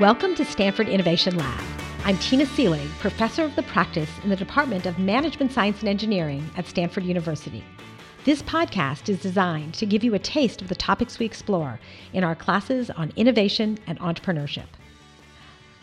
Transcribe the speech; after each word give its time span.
Welcome 0.00 0.34
to 0.34 0.44
Stanford 0.44 0.88
Innovation 0.88 1.36
Lab. 1.36 1.64
I'm 2.04 2.18
Tina 2.18 2.46
Seelig, 2.46 2.88
professor 2.98 3.44
of 3.44 3.54
the 3.54 3.62
practice 3.62 4.10
in 4.24 4.28
the 4.28 4.34
Department 4.34 4.86
of 4.86 4.98
Management 4.98 5.52
Science 5.52 5.78
and 5.78 5.88
Engineering 5.88 6.50
at 6.56 6.66
Stanford 6.66 7.04
University. 7.04 7.62
This 8.24 8.42
podcast 8.42 9.08
is 9.08 9.22
designed 9.22 9.74
to 9.74 9.86
give 9.86 10.02
you 10.02 10.12
a 10.12 10.18
taste 10.18 10.60
of 10.60 10.68
the 10.68 10.74
topics 10.74 11.20
we 11.20 11.26
explore 11.26 11.78
in 12.12 12.24
our 12.24 12.34
classes 12.34 12.90
on 12.90 13.12
innovation 13.14 13.78
and 13.86 14.00
entrepreneurship. 14.00 14.66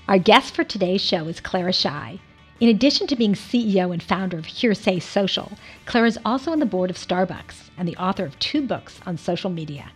Our 0.09 0.19
guest 0.19 0.55
for 0.55 0.65
today's 0.65 0.99
show 0.99 1.29
is 1.29 1.39
Clara 1.39 1.71
Shih. 1.71 2.19
In 2.59 2.67
addition 2.67 3.07
to 3.07 3.15
being 3.15 3.33
CEO 3.33 3.93
and 3.93 4.03
founder 4.03 4.37
of 4.37 4.45
Hearsay 4.45 4.99
Social, 4.99 5.53
Clara 5.85 6.07
is 6.07 6.19
also 6.25 6.51
on 6.51 6.59
the 6.59 6.65
board 6.65 6.89
of 6.89 6.97
Starbucks 6.97 7.69
and 7.77 7.87
the 7.87 7.95
author 7.95 8.25
of 8.25 8.37
two 8.39 8.61
books 8.61 8.99
on 9.05 9.17
social 9.17 9.49
media. 9.49 9.89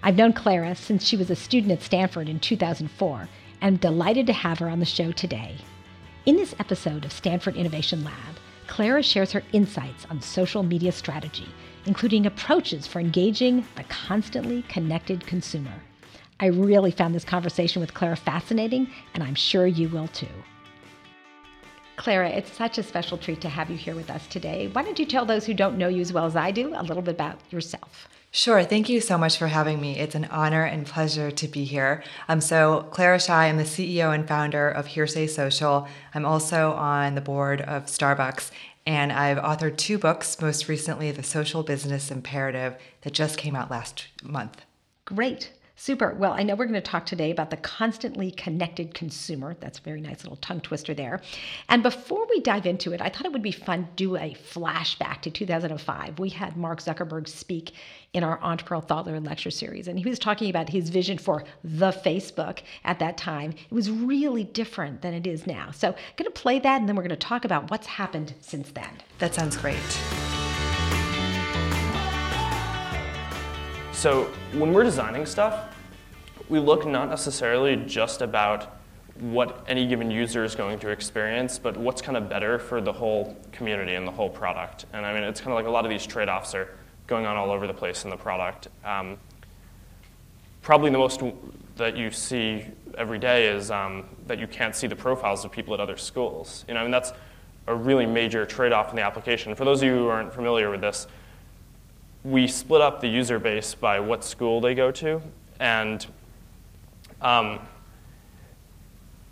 I've 0.00 0.16
known 0.16 0.32
Clara 0.32 0.76
since 0.76 1.04
she 1.04 1.16
was 1.16 1.28
a 1.28 1.34
student 1.34 1.72
at 1.72 1.82
Stanford 1.82 2.28
in 2.28 2.38
2004 2.38 3.28
and 3.60 3.74
I'm 3.74 3.76
delighted 3.76 4.26
to 4.26 4.32
have 4.32 4.58
her 4.58 4.68
on 4.68 4.80
the 4.80 4.86
show 4.86 5.12
today. 5.12 5.56
In 6.26 6.36
this 6.36 6.54
episode 6.58 7.04
of 7.04 7.12
Stanford 7.12 7.56
Innovation 7.56 8.04
Lab, 8.04 8.14
Clara 8.66 9.02
shares 9.02 9.32
her 9.32 9.42
insights 9.52 10.06
on 10.10 10.20
social 10.20 10.62
media 10.62 10.92
strategy, 10.92 11.48
including 11.86 12.26
approaches 12.26 12.86
for 12.86 13.00
engaging 13.00 13.64
the 13.76 13.84
constantly 13.84 14.62
connected 14.62 15.26
consumer. 15.26 15.72
I 16.40 16.46
really 16.46 16.90
found 16.90 17.14
this 17.14 17.24
conversation 17.24 17.80
with 17.80 17.94
Clara 17.94 18.16
fascinating, 18.16 18.88
and 19.14 19.24
I'm 19.24 19.34
sure 19.34 19.66
you 19.66 19.88
will 19.88 20.08
too. 20.08 20.28
Clara, 21.96 22.28
it's 22.28 22.52
such 22.52 22.78
a 22.78 22.82
special 22.82 23.18
treat 23.18 23.40
to 23.40 23.48
have 23.48 23.70
you 23.70 23.76
here 23.76 23.96
with 23.96 24.10
us 24.10 24.26
today. 24.28 24.68
Why 24.72 24.84
don't 24.84 25.00
you 25.00 25.06
tell 25.06 25.24
those 25.24 25.46
who 25.46 25.54
don't 25.54 25.78
know 25.78 25.88
you 25.88 26.00
as 26.00 26.12
well 26.12 26.26
as 26.26 26.36
I 26.36 26.52
do 26.52 26.72
a 26.76 26.82
little 26.82 27.02
bit 27.02 27.14
about 27.14 27.40
yourself? 27.50 28.08
Sure. 28.38 28.62
Thank 28.62 28.88
you 28.88 29.00
so 29.00 29.18
much 29.18 29.36
for 29.36 29.48
having 29.48 29.80
me. 29.80 29.98
It's 29.98 30.14
an 30.14 30.26
honor 30.26 30.62
and 30.62 30.86
pleasure 30.86 31.32
to 31.32 31.48
be 31.48 31.64
here. 31.64 32.04
Um, 32.28 32.40
so, 32.40 32.86
Clara 32.92 33.18
Shih, 33.18 33.32
I'm 33.32 33.56
the 33.56 33.64
CEO 33.64 34.14
and 34.14 34.28
founder 34.28 34.68
of 34.68 34.86
Hearsay 34.86 35.26
Social. 35.26 35.88
I'm 36.14 36.24
also 36.24 36.70
on 36.74 37.16
the 37.16 37.20
board 37.20 37.60
of 37.62 37.86
Starbucks, 37.86 38.52
and 38.86 39.10
I've 39.10 39.38
authored 39.38 39.76
two 39.76 39.98
books, 39.98 40.40
most 40.40 40.68
recently, 40.68 41.10
The 41.10 41.24
Social 41.24 41.64
Business 41.64 42.12
Imperative, 42.12 42.76
that 43.00 43.12
just 43.12 43.38
came 43.38 43.56
out 43.56 43.72
last 43.72 44.06
month. 44.22 44.62
Great. 45.04 45.52
Super. 45.80 46.12
Well, 46.12 46.32
I 46.32 46.42
know 46.42 46.56
we're 46.56 46.66
going 46.66 46.74
to 46.74 46.80
talk 46.80 47.06
today 47.06 47.30
about 47.30 47.50
the 47.50 47.56
constantly 47.56 48.32
connected 48.32 48.94
consumer. 48.94 49.56
That's 49.60 49.78
a 49.78 49.82
very 49.82 50.00
nice 50.00 50.24
little 50.24 50.36
tongue 50.38 50.60
twister 50.60 50.92
there. 50.92 51.20
And 51.68 51.84
before 51.84 52.26
we 52.28 52.40
dive 52.40 52.66
into 52.66 52.92
it, 52.92 53.00
I 53.00 53.08
thought 53.08 53.26
it 53.26 53.32
would 53.32 53.42
be 53.42 53.52
fun 53.52 53.84
to 53.84 53.90
do 53.94 54.16
a 54.16 54.34
flashback 54.34 55.20
to 55.22 55.30
2005. 55.30 56.18
We 56.18 56.30
had 56.30 56.56
Mark 56.56 56.82
Zuckerberg 56.82 57.28
speak 57.28 57.74
in 58.12 58.24
our 58.24 58.38
Entrepreneurial 58.40 58.88
Thought 58.88 59.06
Leader 59.06 59.20
lecture 59.20 59.52
series, 59.52 59.86
and 59.86 60.00
he 60.00 60.08
was 60.08 60.18
talking 60.18 60.50
about 60.50 60.68
his 60.68 60.88
vision 60.90 61.16
for 61.16 61.44
the 61.62 61.92
Facebook 61.92 62.62
at 62.82 62.98
that 62.98 63.16
time. 63.16 63.52
It 63.52 63.72
was 63.72 63.88
really 63.88 64.42
different 64.42 65.02
than 65.02 65.14
it 65.14 65.28
is 65.28 65.46
now. 65.46 65.70
So, 65.70 65.90
I'm 65.90 65.94
going 66.16 66.24
to 66.24 66.30
play 66.32 66.58
that, 66.58 66.80
and 66.80 66.88
then 66.88 66.96
we're 66.96 67.02
going 67.02 67.10
to 67.10 67.16
talk 67.16 67.44
about 67.44 67.70
what's 67.70 67.86
happened 67.86 68.34
since 68.40 68.72
then. 68.72 68.90
That 69.20 69.32
sounds 69.32 69.56
great. 69.56 69.78
So 73.98 74.26
when 74.52 74.72
we're 74.72 74.84
designing 74.84 75.26
stuff, 75.26 75.74
we 76.48 76.60
look 76.60 76.86
not 76.86 77.08
necessarily 77.10 77.74
just 77.74 78.22
about 78.22 78.78
what 79.18 79.64
any 79.66 79.88
given 79.88 80.08
user 80.08 80.44
is 80.44 80.54
going 80.54 80.78
to 80.78 80.90
experience, 80.90 81.58
but 81.58 81.76
what's 81.76 82.00
kind 82.00 82.16
of 82.16 82.28
better 82.28 82.60
for 82.60 82.80
the 82.80 82.92
whole 82.92 83.36
community 83.50 83.96
and 83.96 84.06
the 84.06 84.12
whole 84.12 84.30
product. 84.30 84.86
And 84.92 85.04
I 85.04 85.12
mean, 85.12 85.24
it's 85.24 85.40
kind 85.40 85.50
of 85.50 85.56
like 85.56 85.66
a 85.66 85.70
lot 85.70 85.84
of 85.84 85.90
these 85.90 86.06
trade 86.06 86.28
offs 86.28 86.54
are 86.54 86.78
going 87.08 87.26
on 87.26 87.36
all 87.36 87.50
over 87.50 87.66
the 87.66 87.74
place 87.74 88.04
in 88.04 88.10
the 88.10 88.16
product. 88.16 88.68
Um, 88.84 89.18
probably 90.62 90.92
the 90.92 90.98
most 90.98 91.20
that 91.74 91.96
you 91.96 92.12
see 92.12 92.66
every 92.96 93.18
day 93.18 93.48
is 93.48 93.72
um, 93.72 94.04
that 94.28 94.38
you 94.38 94.46
can't 94.46 94.76
see 94.76 94.86
the 94.86 94.94
profiles 94.94 95.44
of 95.44 95.50
people 95.50 95.74
at 95.74 95.80
other 95.80 95.96
schools. 95.96 96.64
You 96.68 96.74
know, 96.74 96.80
I 96.80 96.82
mean, 96.84 96.92
that's 96.92 97.12
a 97.66 97.74
really 97.74 98.06
major 98.06 98.46
trade 98.46 98.70
off 98.70 98.90
in 98.90 98.96
the 98.96 99.02
application. 99.02 99.56
For 99.56 99.64
those 99.64 99.82
of 99.82 99.88
you 99.88 99.94
who 99.94 100.06
aren't 100.06 100.32
familiar 100.32 100.70
with 100.70 100.82
this, 100.82 101.08
we 102.24 102.46
split 102.46 102.80
up 102.80 103.00
the 103.00 103.08
user 103.08 103.38
base 103.38 103.74
by 103.74 104.00
what 104.00 104.24
school 104.24 104.60
they 104.60 104.74
go 104.74 104.90
to, 104.90 105.22
and 105.60 106.06
um, 107.20 107.60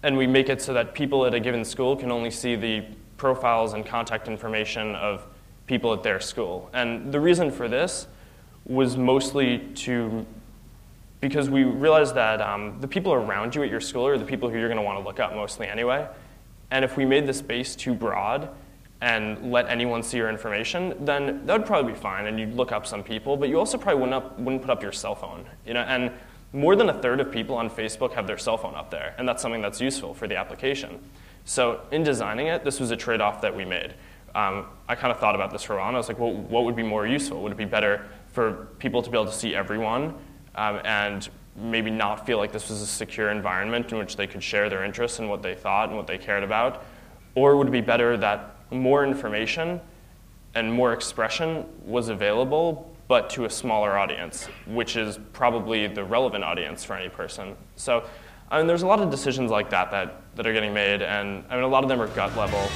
and 0.03 0.17
we 0.17 0.27
make 0.27 0.49
it 0.49 0.63
so 0.63 0.73
that 0.73 0.95
people 0.95 1.27
at 1.27 1.35
a 1.35 1.41
given 1.41 1.65
school 1.65 1.97
can 1.97 2.13
only 2.13 2.31
see 2.31 2.55
the 2.55 2.85
profiles 3.17 3.73
and 3.73 3.85
contact 3.85 4.29
information 4.29 4.95
of 4.95 5.27
people 5.67 5.93
at 5.93 6.03
their 6.03 6.21
school. 6.21 6.71
And 6.73 7.13
the 7.13 7.21
reason 7.21 7.51
for 7.51 7.69
this 7.69 8.07
was 8.65 8.97
mostly 8.97 9.59
to 9.75 10.27
because 11.21 11.49
we 11.49 11.65
realized 11.65 12.15
that 12.15 12.41
um, 12.41 12.79
the 12.81 12.87
people 12.87 13.13
around 13.13 13.55
you 13.55 13.63
at 13.63 13.71
your 13.71 13.81
school 13.81 14.07
are 14.07 14.19
the 14.19 14.25
people 14.25 14.49
who 14.51 14.59
you're 14.59 14.69
going 14.69 14.77
to 14.77 14.83
want 14.83 14.99
to 14.99 15.05
look 15.05 15.19
up 15.19 15.35
mostly 15.35 15.67
anyway. 15.67 16.07
And 16.71 16.85
if 16.85 16.97
we 16.97 17.05
made 17.05 17.27
the 17.27 17.33
space 17.33 17.75
too 17.75 17.95
broad, 17.95 18.51
and 19.06 19.53
let 19.53 19.69
anyone 19.69 20.03
see 20.03 20.17
your 20.17 20.28
information, 20.28 20.93
then 21.05 21.47
that 21.47 21.56
would 21.56 21.65
probably 21.65 21.93
be 21.93 21.99
fine, 21.99 22.27
and 22.27 22.41
you'd 22.41 22.55
look 22.55 22.72
up 22.72 22.84
some 22.84 23.05
people, 23.05 23.37
but 23.37 23.49
you 23.49 23.56
also 23.56 23.78
probably 23.78 24.00
wouldn't, 24.00 24.15
up, 24.15 24.37
wouldn't 24.37 24.62
put 24.62 24.71
up 24.71 24.83
your 24.83 24.91
cell 24.91 25.15
phone. 25.15 25.47
You 25.65 25.75
know, 25.75 25.83
and 25.83 26.11
more 26.53 26.75
than 26.75 26.89
a 26.89 26.93
third 26.93 27.21
of 27.21 27.31
people 27.31 27.55
on 27.55 27.71
Facebook 27.71 28.12
have 28.15 28.27
their 28.27 28.37
cell 28.37 28.59
phone 28.59 28.75
up 28.75 28.91
there, 28.91 29.15
and 29.16 29.28
that's 29.28 29.41
something 29.41 29.62
that's 29.62 29.81
useful 29.81 30.12
for 30.12 30.27
the 30.27 30.34
application. 30.37 30.99
So 31.45 31.83
in 31.93 32.03
designing 32.03 32.49
it, 32.49 32.65
this 32.65 32.81
was 32.81 32.91
a 32.91 32.97
trade-off 32.97 33.41
that 33.43 33.55
we 33.55 33.65
made. 33.65 33.95
Um, 34.34 34.66
I 34.89 34.97
kind 34.97 35.12
of 35.12 35.21
thought 35.21 35.37
about 35.37 35.53
this 35.53 35.62
for 35.62 35.75
a 35.75 35.77
while, 35.77 35.87
and 35.87 35.97
I 35.97 36.00
was 36.00 36.09
like, 36.09 36.19
well, 36.19 36.33
what 36.33 36.65
would 36.65 36.75
be 36.75 36.83
more 36.83 37.06
useful? 37.06 37.45
Would 37.45 37.53
it 37.53 37.59
be 37.59 37.65
better 37.65 38.06
for 38.33 38.66
people 38.81 39.03
to 39.03 39.11
be 39.11 39.16
able 39.16 39.27
to 39.27 39.39
see 39.39 39.55
everyone 39.55 40.16
um, 40.56 40.81
and 40.84 41.28
maybe 41.55 41.93
not 41.93 42.27
feel 42.27 42.39
like 42.39 42.50
this 42.50 42.69
was 42.69 42.83
a 42.83 42.87
secure 42.87 43.31
environment 43.31 43.93
in 43.93 43.99
which 43.99 44.16
they 44.16 44.27
could 44.27 44.43
share 44.43 44.69
their 44.69 44.84
interests 44.84 45.21
and 45.21 45.31
what 45.31 45.43
they 45.43 45.55
thought 45.55 45.91
and 45.91 45.97
what 45.97 46.09
they 46.09 46.19
cared 46.19 46.43
about? 46.43 46.84
Or 47.37 47.56
would 47.56 47.69
it 47.69 47.71
be 47.71 47.81
better 47.81 48.16
that 48.16 48.56
more 48.71 49.04
information 49.04 49.81
and 50.54 50.72
more 50.72 50.93
expression 50.93 51.66
was 51.84 52.09
available, 52.09 52.94
but 53.09 53.31
to 53.31 53.44
a 53.44 53.50
smaller 53.50 53.99
audience, 53.99 54.47
which 54.66 54.97
is 54.97 55.19
probably 55.32 55.87
the 55.87 56.03
relevant 56.03 56.43
audience 56.43 56.84
for 56.84 56.94
any 56.94 57.09
person. 57.09 57.54
So, 57.77 58.04
I 58.50 58.59
mean, 58.59 58.66
there's 58.66 58.82
a 58.82 58.87
lot 58.87 59.00
of 59.00 59.10
decisions 59.10 59.50
like 59.50 59.71
that 59.71 59.91
that, 59.91 60.22
that 60.37 60.47
are 60.47 60.53
getting 60.53 60.75
made, 60.75 61.03
and 61.03 61.44
I 61.50 61.54
mean, 61.56 61.65
a 61.65 61.69
lot 61.69 61.82
of 61.82 61.88
them 61.88 62.00
are 62.00 62.09
gut 62.09 62.37
level. 62.37 62.69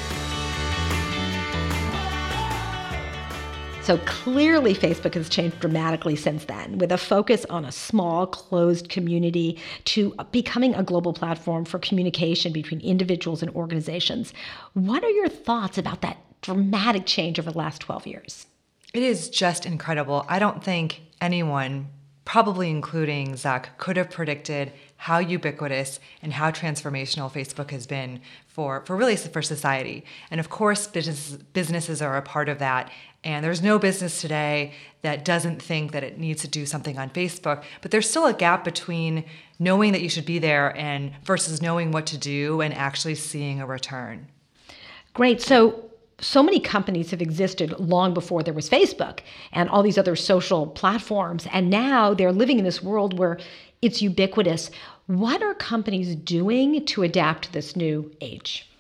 So 3.82 3.96
clearly, 4.04 4.74
Facebook 4.74 5.14
has 5.14 5.28
changed 5.28 5.58
dramatically 5.58 6.14
since 6.14 6.44
then, 6.44 6.78
with 6.78 6.92
a 6.92 6.98
focus 6.98 7.44
on 7.46 7.64
a 7.64 7.72
small, 7.72 8.26
closed 8.26 8.88
community 8.88 9.58
to 9.86 10.14
becoming 10.30 10.74
a 10.74 10.82
global 10.82 11.12
platform 11.12 11.64
for 11.64 11.78
communication 11.78 12.52
between 12.52 12.80
individuals 12.82 13.42
and 13.42 13.50
organizations. 13.52 14.32
What 14.74 15.02
are 15.02 15.10
your 15.10 15.28
thoughts 15.28 15.78
about 15.78 16.02
that 16.02 16.18
dramatic 16.42 17.06
change 17.06 17.38
over 17.38 17.50
the 17.50 17.58
last 17.58 17.80
12 17.80 18.06
years? 18.06 18.46
It 18.92 19.02
is 19.02 19.28
just 19.30 19.66
incredible. 19.66 20.26
I 20.28 20.38
don't 20.38 20.62
think 20.62 21.00
anyone, 21.20 21.88
probably 22.24 22.70
including 22.70 23.32
Zuck, 23.32 23.76
could 23.78 23.96
have 23.96 24.10
predicted 24.10 24.72
how 25.00 25.18
ubiquitous 25.18 25.98
and 26.20 26.30
how 26.30 26.50
transformational 26.50 27.32
Facebook 27.32 27.70
has 27.70 27.86
been 27.86 28.20
for, 28.46 28.84
for 28.84 28.94
really 28.96 29.16
for 29.16 29.40
society. 29.40 30.04
And 30.30 30.38
of 30.38 30.50
course, 30.50 30.86
business, 30.86 31.38
businesses 31.54 32.02
are 32.02 32.18
a 32.18 32.22
part 32.22 32.50
of 32.50 32.58
that. 32.58 32.90
And 33.24 33.42
there's 33.42 33.62
no 33.62 33.78
business 33.78 34.20
today 34.20 34.74
that 35.00 35.24
doesn't 35.24 35.62
think 35.62 35.92
that 35.92 36.04
it 36.04 36.18
needs 36.18 36.42
to 36.42 36.48
do 36.48 36.66
something 36.66 36.98
on 36.98 37.08
Facebook. 37.08 37.62
But 37.80 37.92
there's 37.92 38.10
still 38.10 38.26
a 38.26 38.34
gap 38.34 38.62
between 38.62 39.24
knowing 39.58 39.92
that 39.92 40.02
you 40.02 40.10
should 40.10 40.26
be 40.26 40.38
there 40.38 40.76
and 40.76 41.12
versus 41.24 41.62
knowing 41.62 41.92
what 41.92 42.04
to 42.08 42.18
do 42.18 42.60
and 42.60 42.74
actually 42.74 43.14
seeing 43.14 43.58
a 43.58 43.66
return. 43.66 44.26
Great. 45.14 45.40
So 45.40 45.86
so 46.22 46.42
many 46.42 46.60
companies 46.60 47.10
have 47.12 47.22
existed 47.22 47.80
long 47.80 48.12
before 48.12 48.42
there 48.42 48.52
was 48.52 48.68
Facebook 48.68 49.20
and 49.52 49.70
all 49.70 49.82
these 49.82 49.96
other 49.96 50.14
social 50.14 50.66
platforms. 50.66 51.46
And 51.50 51.70
now 51.70 52.12
they're 52.12 52.32
living 52.32 52.58
in 52.58 52.64
this 52.66 52.82
world 52.82 53.18
where 53.18 53.38
it's 53.82 54.02
ubiquitous. 54.02 54.70
What 55.10 55.42
are 55.42 55.54
companies 55.54 56.14
doing 56.14 56.84
to 56.86 57.02
adapt 57.02 57.46
to 57.46 57.52
this 57.52 57.74
new 57.74 58.14
age? 58.20 58.70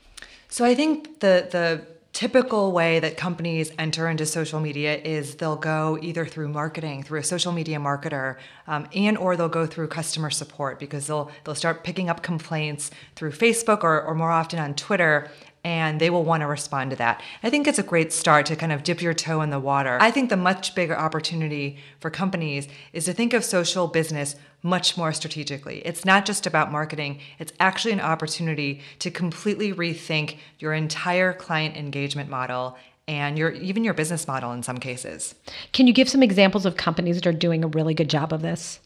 So 0.48 0.64
I 0.64 0.76
think 0.76 1.18
the 1.18 1.48
the 1.50 1.84
typical 2.12 2.70
way 2.70 3.00
that 3.00 3.16
companies 3.16 3.72
enter 3.80 4.08
into 4.08 4.24
social 4.24 4.60
media 4.60 4.96
is 4.98 5.34
they'll 5.36 5.56
go 5.56 5.98
either 6.02 6.24
through 6.24 6.48
marketing 6.48 7.02
through 7.02 7.18
a 7.18 7.24
social 7.24 7.50
media 7.50 7.78
marketer 7.78 8.36
um, 8.68 8.86
and 8.94 9.18
or 9.18 9.36
they'll 9.36 9.48
go 9.48 9.66
through 9.66 9.88
customer 9.88 10.30
support 10.30 10.78
because 10.78 11.08
they'll 11.08 11.30
they'll 11.44 11.54
start 11.54 11.82
picking 11.82 12.08
up 12.08 12.22
complaints 12.22 12.90
through 13.14 13.30
facebook 13.30 13.84
or, 13.84 14.02
or 14.02 14.14
more 14.14 14.32
often 14.32 14.58
on 14.58 14.74
twitter 14.74 15.30
and 15.64 16.00
they 16.00 16.10
will 16.10 16.24
want 16.24 16.40
to 16.40 16.46
respond 16.46 16.90
to 16.90 16.96
that. 16.96 17.20
I 17.42 17.50
think 17.50 17.68
it's 17.68 17.78
a 17.78 17.82
great 17.82 18.12
start 18.12 18.46
to 18.46 18.56
kind 18.56 18.72
of 18.72 18.82
dip 18.82 19.02
your 19.02 19.12
toe 19.12 19.42
in 19.42 19.50
the 19.50 19.60
water. 19.60 19.98
I 20.00 20.10
think 20.10 20.30
the 20.30 20.36
much 20.36 20.74
bigger 20.74 20.98
opportunity 20.98 21.78
for 22.00 22.10
companies 22.10 22.68
is 22.92 23.04
to 23.04 23.12
think 23.12 23.34
of 23.34 23.44
social 23.44 23.86
business 23.86 24.36
much 24.62 24.96
more 24.96 25.12
strategically. 25.12 25.82
It's 25.84 26.04
not 26.04 26.26
just 26.26 26.46
about 26.46 26.70
marketing, 26.72 27.20
it's 27.38 27.52
actually 27.60 27.92
an 27.92 28.00
opportunity 28.00 28.80
to 28.98 29.10
completely 29.10 29.72
rethink 29.72 30.36
your 30.58 30.74
entire 30.74 31.32
client 31.32 31.76
engagement 31.76 32.28
model 32.28 32.76
and 33.08 33.36
your 33.36 33.50
even 33.50 33.82
your 33.82 33.94
business 33.94 34.28
model 34.28 34.52
in 34.52 34.62
some 34.62 34.78
cases. 34.78 35.34
Can 35.72 35.86
you 35.86 35.92
give 35.92 36.08
some 36.08 36.22
examples 36.22 36.64
of 36.66 36.76
companies 36.76 37.16
that 37.16 37.26
are 37.26 37.32
doing 37.32 37.64
a 37.64 37.68
really 37.68 37.94
good 37.94 38.10
job 38.10 38.32
of 38.32 38.42
this? 38.42 38.80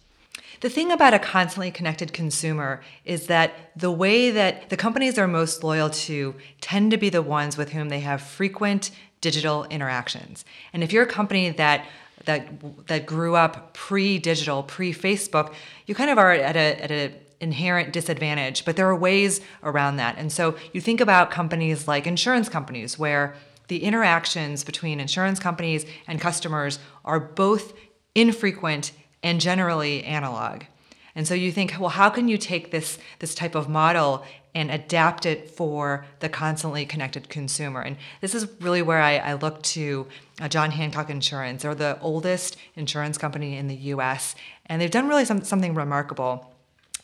The 0.60 0.70
thing 0.70 0.90
about 0.90 1.12
a 1.12 1.18
constantly 1.18 1.70
connected 1.70 2.12
consumer 2.12 2.80
is 3.04 3.26
that 3.26 3.52
the 3.76 3.90
way 3.90 4.30
that 4.30 4.70
the 4.70 4.76
companies 4.76 5.14
they're 5.14 5.28
most 5.28 5.62
loyal 5.62 5.90
to 5.90 6.34
tend 6.60 6.90
to 6.92 6.96
be 6.96 7.10
the 7.10 7.20
ones 7.20 7.58
with 7.58 7.72
whom 7.72 7.90
they 7.90 8.00
have 8.00 8.22
frequent 8.22 8.90
digital 9.20 9.64
interactions. 9.64 10.44
And 10.72 10.82
if 10.82 10.92
you're 10.92 11.02
a 11.02 11.06
company 11.06 11.50
that 11.50 11.86
that 12.26 12.86
that 12.86 13.06
grew 13.06 13.34
up 13.34 13.74
pre-digital, 13.74 14.62
pre-Facebook, 14.62 15.52
you 15.86 15.94
kind 15.94 16.10
of 16.10 16.18
are 16.18 16.32
at 16.32 16.56
a 16.56 16.82
at 16.82 16.90
a 16.90 17.14
inherent 17.40 17.92
disadvantage, 17.92 18.64
but 18.64 18.76
there 18.76 18.88
are 18.88 18.96
ways 18.96 19.40
around 19.62 19.96
that. 19.96 20.16
And 20.16 20.32
so 20.32 20.56
you 20.72 20.80
think 20.80 21.00
about 21.00 21.30
companies 21.30 21.86
like 21.86 22.06
insurance 22.06 22.48
companies 22.48 22.98
where 22.98 23.34
the 23.68 23.82
interactions 23.82 24.64
between 24.64 25.00
insurance 25.00 25.38
companies 25.38 25.86
and 26.06 26.20
customers 26.20 26.78
are 27.04 27.20
both 27.20 27.74
infrequent 28.14 28.92
and 29.22 29.40
generally 29.40 30.04
analog. 30.04 30.64
And 31.14 31.26
so 31.26 31.34
you 31.34 31.52
think, 31.52 31.76
well, 31.78 31.90
how 31.90 32.10
can 32.10 32.28
you 32.28 32.38
take 32.38 32.70
this 32.70 32.98
this 33.20 33.34
type 33.34 33.54
of 33.54 33.68
model 33.68 34.24
and 34.54 34.70
adapt 34.70 35.26
it 35.26 35.50
for 35.50 36.06
the 36.20 36.28
constantly 36.28 36.86
connected 36.86 37.28
consumer? 37.28 37.80
And 37.80 37.96
this 38.20 38.34
is 38.34 38.46
really 38.60 38.82
where 38.82 39.00
I, 39.00 39.16
I 39.16 39.32
look 39.34 39.62
to 39.62 40.06
uh, 40.40 40.48
John 40.48 40.70
Hancock 40.70 41.10
Insurance. 41.10 41.62
They're 41.62 41.74
the 41.74 41.98
oldest 42.00 42.56
insurance 42.76 43.18
company 43.18 43.56
in 43.56 43.68
the 43.68 43.76
U.S. 43.76 44.34
and 44.66 44.80
they've 44.80 44.90
done 44.90 45.08
really 45.08 45.24
some, 45.24 45.42
something 45.42 45.74
remarkable. 45.74 46.52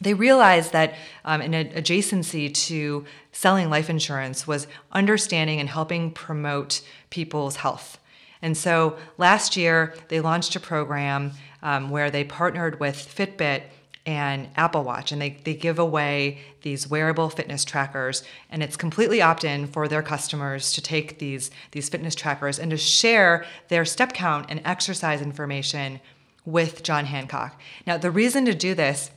They 0.00 0.14
realized 0.14 0.72
that 0.72 0.94
um, 1.24 1.42
an 1.42 1.52
adjacency 1.52 2.52
to 2.66 3.04
selling 3.32 3.68
life 3.68 3.90
insurance 3.90 4.46
was 4.46 4.66
understanding 4.92 5.60
and 5.60 5.68
helping 5.68 6.10
promote 6.10 6.80
people's 7.10 7.56
health. 7.56 7.98
And 8.42 8.56
so 8.56 8.96
last 9.18 9.56
year, 9.56 9.94
they 10.08 10.20
launched 10.20 10.56
a 10.56 10.60
program 10.60 11.32
um, 11.62 11.90
where 11.90 12.10
they 12.10 12.24
partnered 12.24 12.80
with 12.80 12.96
Fitbit 12.96 13.64
and 14.10 14.48
Apple 14.56 14.82
Watch, 14.82 15.12
and 15.12 15.22
they, 15.22 15.40
they 15.44 15.54
give 15.54 15.78
away 15.78 16.40
these 16.62 16.90
wearable 16.90 17.30
fitness 17.30 17.64
trackers, 17.64 18.24
and 18.50 18.60
it's 18.60 18.76
completely 18.76 19.22
opt-in 19.22 19.68
for 19.68 19.86
their 19.86 20.02
customers 20.02 20.72
to 20.72 20.82
take 20.82 21.20
these, 21.20 21.52
these 21.70 21.88
fitness 21.88 22.16
trackers 22.16 22.58
and 22.58 22.72
to 22.72 22.76
share 22.76 23.46
their 23.68 23.84
step 23.84 24.12
count 24.12 24.46
and 24.48 24.60
exercise 24.64 25.22
information 25.22 26.00
with 26.44 26.82
John 26.82 27.04
Hancock. 27.04 27.60
Now, 27.86 27.98
the 27.98 28.10
reason 28.10 28.44
to 28.46 28.54
do 28.54 28.74
this 28.74 29.12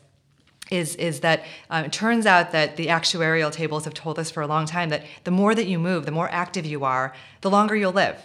is 0.69 0.95
is 0.97 1.21
that 1.21 1.43
um, 1.71 1.85
it 1.85 1.91
turns 1.91 2.25
out 2.27 2.51
that 2.51 2.77
the 2.77 2.87
actuarial 2.87 3.51
tables 3.51 3.85
have 3.85 3.95
told 3.95 4.19
us 4.19 4.29
for 4.29 4.41
a 4.43 4.47
long 4.47 4.65
time 4.65 4.89
that 4.89 5.03
the 5.23 5.31
more 5.31 5.55
that 5.55 5.65
you 5.65 5.79
move, 5.79 6.05
the 6.05 6.11
more 6.11 6.29
active 6.29 6.65
you 6.65 6.85
are, 6.85 7.13
the 7.41 7.49
longer 7.49 7.75
you'll 7.75 7.91
live 7.91 8.17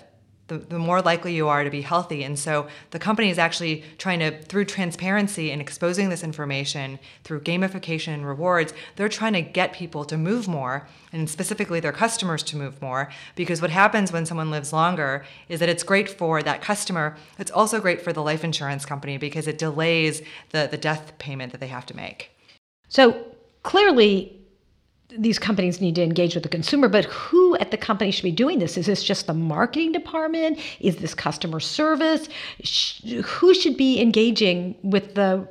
the, 0.49 0.59
the 0.59 0.79
more 0.79 1.01
likely 1.01 1.35
you 1.35 1.49
are 1.49 1.63
to 1.63 1.71
be 1.71 1.83
healthy. 1.83 2.25
And 2.25 2.39
so 2.39 2.67
the 2.91 2.99
company 2.99 3.31
is 3.31 3.39
actually 3.39 3.85
trying 3.99 4.19
to, 4.21 4.43
through 4.43 4.65
transparency 4.65 5.51
and 5.51 5.61
exposing 5.61 6.09
this 6.09 6.25
information, 6.25 6.99
through 7.23 7.41
gamification 7.41 8.15
and 8.15 8.27
rewards, 8.27 8.75
they're 8.97 9.09
trying 9.09 9.35
to 9.35 9.43
get 9.43 9.73
people 9.73 10.05
to 10.07 10.17
move 10.17 10.49
more, 10.49 10.89
and 11.13 11.29
specifically 11.29 11.81
their 11.81 11.93
customers 11.93 12.43
to 12.45 12.57
move 12.57 12.81
more. 12.83 13.11
Because 13.37 13.63
what 13.63 13.71
happens 13.71 14.11
when 14.11 14.27
someone 14.27 14.51
lives 14.51 14.73
longer 14.73 15.25
is 15.49 15.61
that 15.61 15.69
it's 15.69 15.83
great 15.83 16.09
for 16.09 16.43
that 16.43 16.63
customer. 16.63 17.17
It's 17.39 17.51
also 17.51 17.81
great 17.81 18.03
for 18.03 18.13
the 18.13 18.23
life 18.23 18.43
insurance 18.43 18.85
company 18.85 19.19
because 19.19 19.47
it 19.47 19.59
delays 19.59 20.23
the, 20.51 20.67
the 20.71 20.79
death 20.79 21.19
payment 21.19 21.53
that 21.53 21.61
they 21.61 21.69
have 21.69 21.87
to 21.87 21.97
make. 21.97 22.31
So 22.89 23.27
clearly, 23.63 24.38
these 25.17 25.39
companies 25.39 25.81
need 25.81 25.95
to 25.95 26.03
engage 26.03 26.35
with 26.35 26.43
the 26.43 26.49
consumer, 26.49 26.89
but 26.89 27.07
who 27.07 27.57
at 27.57 27.71
the 27.71 27.77
company 27.77 28.11
should 28.11 28.25
be 28.25 28.31
doing 28.33 28.59
this? 28.59 28.77
Is 28.77 28.87
this 28.87 29.03
just 29.03 29.27
the 29.27 29.35
marketing 29.35 29.93
department? 29.93 30.59
Is 30.81 30.97
this 30.97 31.15
customer 31.15 31.61
service? 31.61 32.29
Who 33.25 33.55
should 33.55 33.77
be 33.77 34.01
engaging 34.01 34.77
with 34.83 35.15
the 35.15 35.47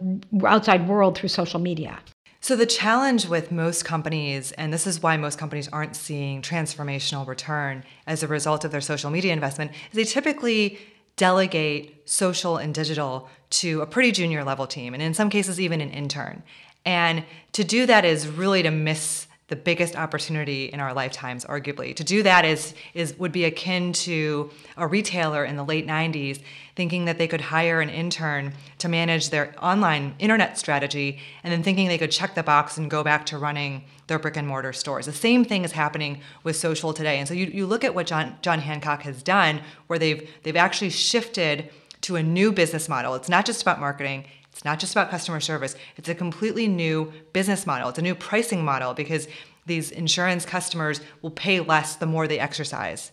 outside 0.45 0.88
world 0.88 1.18
through 1.18 1.30
social 1.30 1.59
media? 1.59 2.00
So, 2.39 2.56
the 2.56 2.68
challenge 2.68 3.25
with 3.25 3.51
most 3.51 3.83
companies, 3.83 4.51
and 4.54 4.71
this 4.71 4.86
is 4.86 5.01
why 5.01 5.18
most 5.18 5.39
companies 5.39 5.68
aren't 5.69 5.95
seeing 5.95 6.42
transformational 6.42 7.27
return 7.27 7.83
as 8.06 8.21
a 8.21 8.27
result 8.27 8.63
of 8.63 8.71
their 8.71 8.80
social 8.80 9.09
media 9.09 9.33
investment, 9.33 9.71
is 9.92 9.95
they 9.95 10.04
typically 10.04 10.77
delegate 11.18 12.07
social 12.07 12.57
and 12.57 12.75
digital 12.75 13.27
to 13.50 13.81
a 13.81 13.88
pretty 13.88 14.12
junior 14.12 14.44
level 14.44 14.68
team, 14.68 14.94
and 14.94 15.01
in 15.01 15.15
some 15.15 15.31
cases, 15.31 15.59
even 15.59 15.81
an 15.81 15.89
intern. 15.89 16.44
And 16.86 17.25
to 17.54 17.63
do 17.63 17.86
that 17.88 18.06
is 18.06 18.27
really 18.27 18.63
to 18.63 18.71
miss 18.71 19.26
the 19.47 19.55
biggest 19.55 19.95
opportunity 19.95 20.65
in 20.65 20.81
our 20.81 20.94
lifetimes 20.94 21.45
arguably. 21.45 21.95
To 21.95 22.03
do 22.03 22.21
that 22.23 22.44
is 22.44 22.73
is 22.94 23.17
would 23.17 23.31
be 23.31 23.45
akin 23.45 23.94
to 23.94 24.51
a 24.75 24.85
retailer 24.85 25.45
in 25.45 25.55
the 25.55 25.63
late 25.63 25.88
90s 25.88 26.41
thinking 26.75 27.05
that 27.05 27.17
they 27.17 27.27
could 27.27 27.41
hire 27.41 27.79
an 27.79 27.89
intern 27.89 28.53
to 28.77 28.89
manage 28.89 29.29
their 29.29 29.55
online 29.59 30.13
internet 30.19 30.57
strategy 30.57 31.19
and 31.44 31.51
then 31.51 31.63
thinking 31.63 31.88
they 31.88 31.97
could 31.97 32.11
check 32.11 32.35
the 32.35 32.44
box 32.44 32.77
and 32.77 32.91
go 32.91 33.03
back 33.03 33.25
to 33.25 33.38
running 33.38 33.83
their 34.07 34.19
brick 34.19 34.38
and 34.38 34.47
mortar 34.47 34.73
stores. 34.73 35.05
The 35.05 35.13
same 35.13 35.44
thing 35.44 35.63
is 35.63 35.71
happening 35.71 36.21
with 36.44 36.55
social 36.55 36.94
today. 36.94 37.17
And 37.17 37.27
so 37.27 37.33
you, 37.33 37.47
you 37.47 37.65
look 37.65 37.83
at 37.83 37.95
what 37.95 38.05
john, 38.05 38.38
john 38.41 38.59
hancock 38.59 39.03
has 39.03 39.23
done 39.23 39.61
where 39.88 39.97
they've 39.97 40.29
they've 40.44 40.57
actually 40.57 40.89
shifted 40.89 41.69
to 42.01 42.15
a 42.17 42.23
new 42.23 42.51
business 42.51 42.88
model. 42.88 43.15
It's 43.15 43.29
not 43.29 43.45
just 43.45 43.61
about 43.61 43.79
marketing 43.79 44.25
it's 44.57 44.65
not 44.65 44.80
just 44.80 44.94
about 44.94 45.12
customer 45.12 45.39
service, 45.39 45.75
it's 45.98 46.09
a 46.09 46.15
completely 46.15 46.68
new 46.68 47.13
business 47.31 47.68
model. 47.68 47.89
It's 47.89 48.00
a 48.00 48.01
new 48.01 48.15
pricing 48.15 48.65
model 48.65 48.95
because 48.95 49.27
these 49.68 49.92
insurance 49.92 50.48
customers 50.48 51.00
will 51.21 51.30
pay 51.30 51.59
less 51.59 51.95
the 51.95 52.07
more 52.07 52.27
they 52.27 52.39
exercise. 52.39 53.12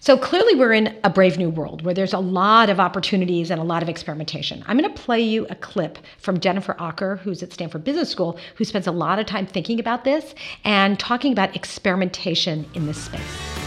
So 0.00 0.18
clearly, 0.18 0.54
we're 0.54 0.74
in 0.74 0.98
a 1.02 1.08
brave 1.08 1.38
new 1.38 1.48
world 1.48 1.82
where 1.82 1.94
there's 1.94 2.12
a 2.12 2.18
lot 2.18 2.68
of 2.68 2.78
opportunities 2.78 3.50
and 3.50 3.58
a 3.58 3.64
lot 3.64 3.82
of 3.82 3.88
experimentation. 3.88 4.62
I'm 4.66 4.76
going 4.76 4.92
to 4.94 5.02
play 5.02 5.22
you 5.22 5.46
a 5.48 5.54
clip 5.54 5.96
from 6.18 6.40
Jennifer 6.40 6.74
Aaker, 6.74 7.18
who's 7.20 7.42
at 7.42 7.54
Stanford 7.54 7.82
Business 7.82 8.10
School, 8.10 8.38
who 8.56 8.66
spends 8.66 8.86
a 8.86 8.92
lot 8.92 9.18
of 9.18 9.24
time 9.24 9.46
thinking 9.46 9.80
about 9.80 10.04
this 10.04 10.34
and 10.62 11.00
talking 11.00 11.32
about 11.32 11.56
experimentation 11.56 12.66
in 12.74 12.84
this 12.84 13.02
space. 13.02 13.63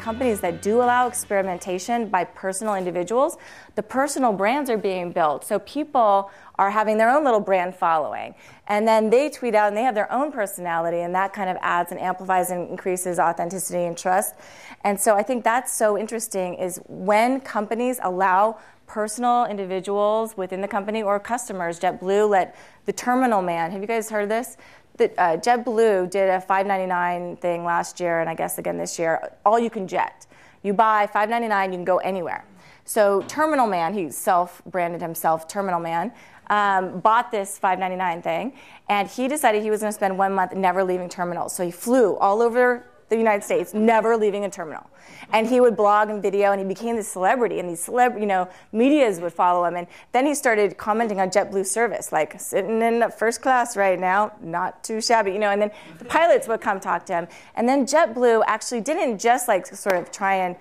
Companies 0.00 0.40
that 0.40 0.62
do 0.62 0.78
allow 0.78 1.06
experimentation 1.06 2.08
by 2.08 2.24
personal 2.24 2.74
individuals, 2.74 3.36
the 3.74 3.82
personal 3.82 4.32
brands 4.32 4.70
are 4.70 4.78
being 4.78 5.12
built. 5.12 5.44
So 5.44 5.58
people 5.60 6.30
are 6.56 6.70
having 6.70 6.98
their 6.98 7.10
own 7.10 7.22
little 7.22 7.40
brand 7.40 7.74
following. 7.74 8.34
And 8.66 8.88
then 8.88 9.10
they 9.10 9.30
tweet 9.30 9.54
out 9.54 9.68
and 9.68 9.76
they 9.76 9.82
have 9.82 9.94
their 9.94 10.10
own 10.12 10.32
personality, 10.32 11.00
and 11.00 11.14
that 11.14 11.32
kind 11.32 11.48
of 11.48 11.56
adds 11.60 11.92
and 11.92 12.00
amplifies 12.00 12.50
and 12.50 12.68
increases 12.68 13.18
authenticity 13.18 13.84
and 13.84 13.96
trust. 13.96 14.34
And 14.84 14.98
so 14.98 15.14
I 15.14 15.22
think 15.22 15.44
that's 15.44 15.72
so 15.72 15.96
interesting 15.96 16.54
is 16.54 16.80
when 16.88 17.40
companies 17.40 18.00
allow 18.02 18.58
personal 18.86 19.46
individuals 19.46 20.36
within 20.36 20.60
the 20.60 20.66
company 20.66 21.00
or 21.00 21.20
customers. 21.20 21.78
JetBlue 21.78 22.28
let 22.28 22.56
the 22.86 22.92
terminal 22.92 23.40
man, 23.40 23.70
have 23.70 23.80
you 23.80 23.86
guys 23.86 24.10
heard 24.10 24.24
of 24.24 24.28
this? 24.28 24.56
That 25.00 25.14
uh, 25.18 25.36
JetBlue 25.36 26.10
did 26.10 26.30
a 26.30 26.38
5.99 26.40 27.40
thing 27.40 27.64
last 27.64 27.98
year, 27.98 28.20
and 28.20 28.30
I 28.30 28.34
guess 28.34 28.58
again 28.58 28.78
this 28.78 28.98
year. 28.98 29.32
All 29.44 29.58
you 29.58 29.70
can 29.70 29.88
jet. 29.88 30.26
You 30.62 30.72
buy 30.72 31.06
5.99, 31.06 31.66
you 31.66 31.72
can 31.72 31.84
go 31.84 31.98
anywhere. 31.98 32.44
So 32.84 33.22
Terminal 33.22 33.66
Man, 33.66 33.94
he 33.94 34.10
self-branded 34.10 35.00
himself 35.00 35.48
Terminal 35.48 35.80
Man, 35.80 36.12
um, 36.48 37.00
bought 37.00 37.30
this 37.30 37.58
5.99 37.62 38.22
thing, 38.22 38.52
and 38.88 39.08
he 39.08 39.28
decided 39.28 39.62
he 39.62 39.70
was 39.70 39.80
going 39.80 39.92
to 39.92 39.96
spend 39.96 40.18
one 40.18 40.34
month 40.34 40.54
never 40.54 40.84
leaving 40.84 41.08
terminal. 41.08 41.48
So 41.48 41.64
he 41.64 41.70
flew 41.70 42.16
all 42.16 42.42
over 42.42 42.89
the 43.10 43.16
United 43.16 43.44
States, 43.44 43.74
never 43.74 44.16
leaving 44.16 44.44
a 44.44 44.50
terminal. 44.50 44.88
And 45.32 45.46
he 45.46 45.60
would 45.60 45.76
blog 45.76 46.08
and 46.08 46.22
video, 46.22 46.52
and 46.52 46.60
he 46.60 46.66
became 46.66 46.96
this 46.96 47.08
celebrity, 47.08 47.60
and 47.60 47.68
these 47.68 47.84
celeb, 47.86 48.18
you 48.18 48.26
know, 48.26 48.48
medias 48.72 49.20
would 49.20 49.32
follow 49.32 49.64
him. 49.64 49.76
And 49.76 49.86
then 50.12 50.26
he 50.26 50.34
started 50.34 50.76
commenting 50.78 51.20
on 51.20 51.28
JetBlue 51.28 51.66
service, 51.66 52.10
like 52.12 52.40
sitting 52.40 52.82
in 52.82 53.08
first 53.10 53.42
class 53.42 53.76
right 53.76 53.98
now, 53.98 54.32
not 54.40 54.82
too 54.82 55.00
shabby, 55.00 55.32
you 55.32 55.38
know. 55.38 55.50
And 55.50 55.62
then 55.62 55.70
the 55.98 56.04
pilots 56.04 56.48
would 56.48 56.60
come 56.60 56.80
talk 56.80 57.04
to 57.06 57.12
him. 57.12 57.28
And 57.54 57.68
then 57.68 57.84
JetBlue 57.84 58.42
actually 58.46 58.80
didn't 58.80 59.18
just 59.18 59.46
like 59.46 59.66
sort 59.66 59.96
of 59.96 60.10
try 60.10 60.36
and 60.36 60.56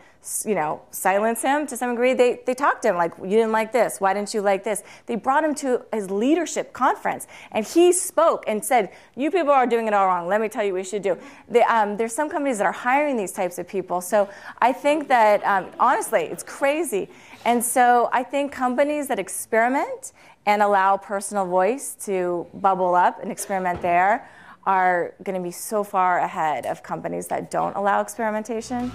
you 0.46 0.54
know, 0.54 0.82
silence 0.92 1.42
him 1.42 1.66
to 1.66 1.78
some 1.78 1.92
degree. 1.92 2.14
They, 2.14 2.42
they 2.46 2.54
talked 2.54 2.82
to 2.82 2.90
him 2.90 2.98
like, 2.98 3.14
you 3.20 3.30
didn't 3.30 3.54
like 3.54 3.72
this. 3.72 4.00
Why 4.00 4.14
didn't 4.14 4.34
you 4.34 4.42
like 4.42 4.64
this? 4.64 4.84
They 5.06 5.16
brought 5.16 5.44
him 5.44 5.56
to 5.56 5.86
his 5.94 6.12
leadership 6.12 6.74
conference, 6.74 7.26
and 7.52 7.66
he 7.66 7.94
spoke 7.94 8.44
and 8.46 8.64
said, 8.64 8.92
you 9.16 9.32
people 9.32 9.52
are 9.52 9.66
doing 9.66 9.88
it 9.88 9.94
all 9.94 10.08
wrong. 10.08 10.28
Let 10.28 10.42
me 10.42 10.50
tell 10.50 10.64
you 10.64 10.74
what 10.74 10.80
we 10.80 10.84
should 10.84 11.04
do. 11.04 11.18
They, 11.48 11.64
um, 11.64 11.96
there's 11.98 12.14
some 12.14 12.30
companies 12.30 12.58
that 12.58 12.66
are 12.66 12.74
hiring 12.74 13.16
these 13.16 13.32
types 13.32 13.58
of 13.60 13.68
people. 13.68 14.02
So 14.02 14.30
I 14.60 14.74
think 14.74 15.08
that, 15.08 15.44
um, 15.46 15.72
honestly, 15.80 16.24
it's 16.24 16.44
crazy. 16.44 17.10
And 17.46 17.64
so 17.64 18.10
I 18.12 18.24
think 18.24 18.52
companies 18.52 19.08
that 19.08 19.20
experiment 19.20 20.12
and 20.46 20.62
allow 20.62 20.98
personal 20.98 21.46
voice 21.46 21.96
to 22.06 22.46
bubble 22.54 22.94
up 22.94 23.22
and 23.22 23.32
experiment 23.32 23.82
there 23.82 24.28
are 24.66 25.14
going 25.24 25.36
to 25.36 25.42
be 25.44 25.52
so 25.52 25.84
far 25.84 26.20
ahead 26.20 26.66
of 26.66 26.84
companies 26.84 27.28
that 27.28 27.50
don't 27.50 27.76
allow 27.76 28.02
experimentation. 28.02 28.92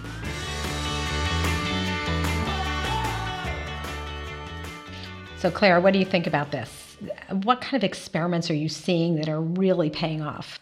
So, 5.44 5.50
Claire, 5.50 5.78
what 5.78 5.92
do 5.92 5.98
you 5.98 6.06
think 6.06 6.26
about 6.26 6.52
this? 6.52 6.96
What 7.42 7.60
kind 7.60 7.74
of 7.74 7.84
experiments 7.84 8.50
are 8.50 8.54
you 8.54 8.70
seeing 8.70 9.16
that 9.16 9.28
are 9.28 9.42
really 9.42 9.90
paying 9.90 10.22
off? 10.22 10.58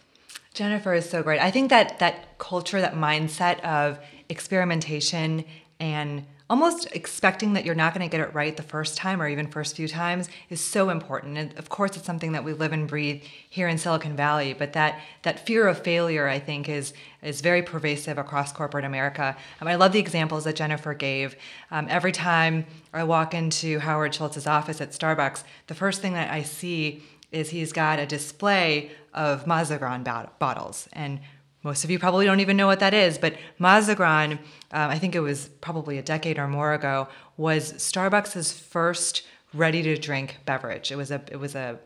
Jennifer 0.53 0.93
is 0.93 1.09
so 1.09 1.23
great. 1.23 1.39
I 1.39 1.51
think 1.51 1.69
that 1.69 1.99
that 1.99 2.37
culture, 2.37 2.81
that 2.81 2.93
mindset 2.93 3.61
of 3.61 3.97
experimentation 4.27 5.45
and 5.79 6.25
almost 6.49 6.87
expecting 6.91 7.53
that 7.53 7.65
you're 7.65 7.73
not 7.73 7.93
going 7.93 8.07
to 8.07 8.11
get 8.11 8.25
it 8.25 8.33
right 8.33 8.55
the 8.57 8.63
first 8.63 8.97
time 8.97 9.21
or 9.21 9.27
even 9.27 9.47
first 9.47 9.75
few 9.75 9.87
times 9.87 10.29
is 10.49 10.59
so 10.59 10.89
important. 10.89 11.37
And 11.37 11.57
of 11.57 11.69
course, 11.69 11.95
it's 11.95 12.05
something 12.05 12.33
that 12.33 12.43
we 12.43 12.53
live 12.53 12.73
and 12.73 12.87
breathe 12.87 13.23
here 13.49 13.67
in 13.67 13.77
Silicon 13.77 14.15
Valley. 14.15 14.53
But 14.53 14.73
that 14.73 14.99
that 15.23 15.45
fear 15.45 15.67
of 15.67 15.81
failure, 15.81 16.27
I 16.27 16.39
think, 16.39 16.67
is 16.67 16.93
is 17.21 17.41
very 17.41 17.63
pervasive 17.63 18.17
across 18.17 18.51
corporate 18.51 18.85
America. 18.85 19.37
Um, 19.61 19.67
I 19.67 19.75
love 19.75 19.93
the 19.93 19.99
examples 19.99 20.43
that 20.43 20.55
Jennifer 20.55 20.93
gave. 20.93 21.35
Um, 21.71 21.87
every 21.89 22.11
time 22.11 22.65
I 22.93 23.03
walk 23.03 23.33
into 23.33 23.79
Howard 23.79 24.13
Schultz's 24.13 24.45
office 24.45 24.81
at 24.81 24.91
Starbucks, 24.91 25.43
the 25.67 25.75
first 25.75 26.01
thing 26.01 26.13
that 26.13 26.29
I 26.29 26.43
see 26.43 27.03
is 27.31 27.49
he's 27.49 27.73
got 27.73 27.99
a 27.99 28.05
display 28.05 28.91
of 29.13 29.45
Mazagran 29.45 30.03
bottles 30.39 30.87
and 30.93 31.19
most 31.63 31.83
of 31.83 31.89
you 31.89 31.97
probably 31.97 32.25
don't 32.25 32.41
even 32.41 32.57
know 32.57 32.67
what 32.67 32.81
that 32.81 32.93
is, 32.93 33.17
but 33.17 33.35
Mazagran, 33.59 34.33
um, 34.33 34.39
I 34.71 34.99
think 34.99 35.15
it 35.15 35.21
was 35.21 35.47
probably 35.61 35.97
a 35.97 36.03
decade 36.03 36.37
or 36.37 36.47
more 36.47 36.73
ago, 36.73 37.07
was 37.37 37.73
Starbucks' 37.73 38.53
first 38.53 39.23
ready-to-drink 39.53 40.39
beverage. 40.45 40.91
It 40.91 40.97
was 40.97 41.09
a, 41.09 41.21
it 41.31 41.39
was 41.39 41.55
a, 41.55 41.79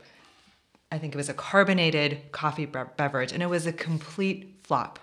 I 0.91 0.97
think 0.97 1.13
it 1.13 1.17
was 1.17 1.29
a 1.29 1.33
carbonated 1.33 2.31
coffee 2.31 2.65
beverage, 2.65 3.31
and 3.31 3.43
it 3.43 3.49
was 3.49 3.67
a 3.67 3.73
complete 3.73 4.59
flop. 4.63 4.99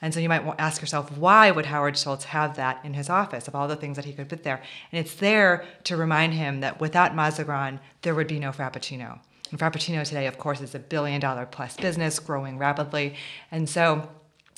And 0.00 0.12
so 0.12 0.20
you 0.20 0.28
might 0.28 0.42
ask 0.58 0.80
yourself, 0.80 1.16
why 1.16 1.52
would 1.52 1.66
Howard 1.66 1.96
Schultz 1.96 2.24
have 2.24 2.56
that 2.56 2.84
in 2.84 2.94
his 2.94 3.08
office 3.08 3.46
of 3.46 3.54
all 3.54 3.68
the 3.68 3.76
things 3.76 3.96
that 3.96 4.04
he 4.04 4.12
could 4.12 4.28
put 4.28 4.42
there? 4.42 4.60
And 4.90 4.98
it's 4.98 5.14
there 5.14 5.64
to 5.84 5.96
remind 5.96 6.34
him 6.34 6.60
that 6.60 6.80
without 6.80 7.14
Mazagran, 7.14 7.78
there 8.02 8.14
would 8.14 8.26
be 8.26 8.40
no 8.40 8.50
Frappuccino. 8.50 9.20
And 9.52 9.60
Frappuccino 9.60 10.04
today, 10.04 10.26
of 10.26 10.38
course, 10.38 10.60
is 10.60 10.74
a 10.74 10.80
billion 10.80 11.20
dollar 11.20 11.46
plus 11.46 11.76
business 11.76 12.18
growing 12.18 12.58
rapidly. 12.58 13.14
And 13.52 13.68
so 13.68 14.08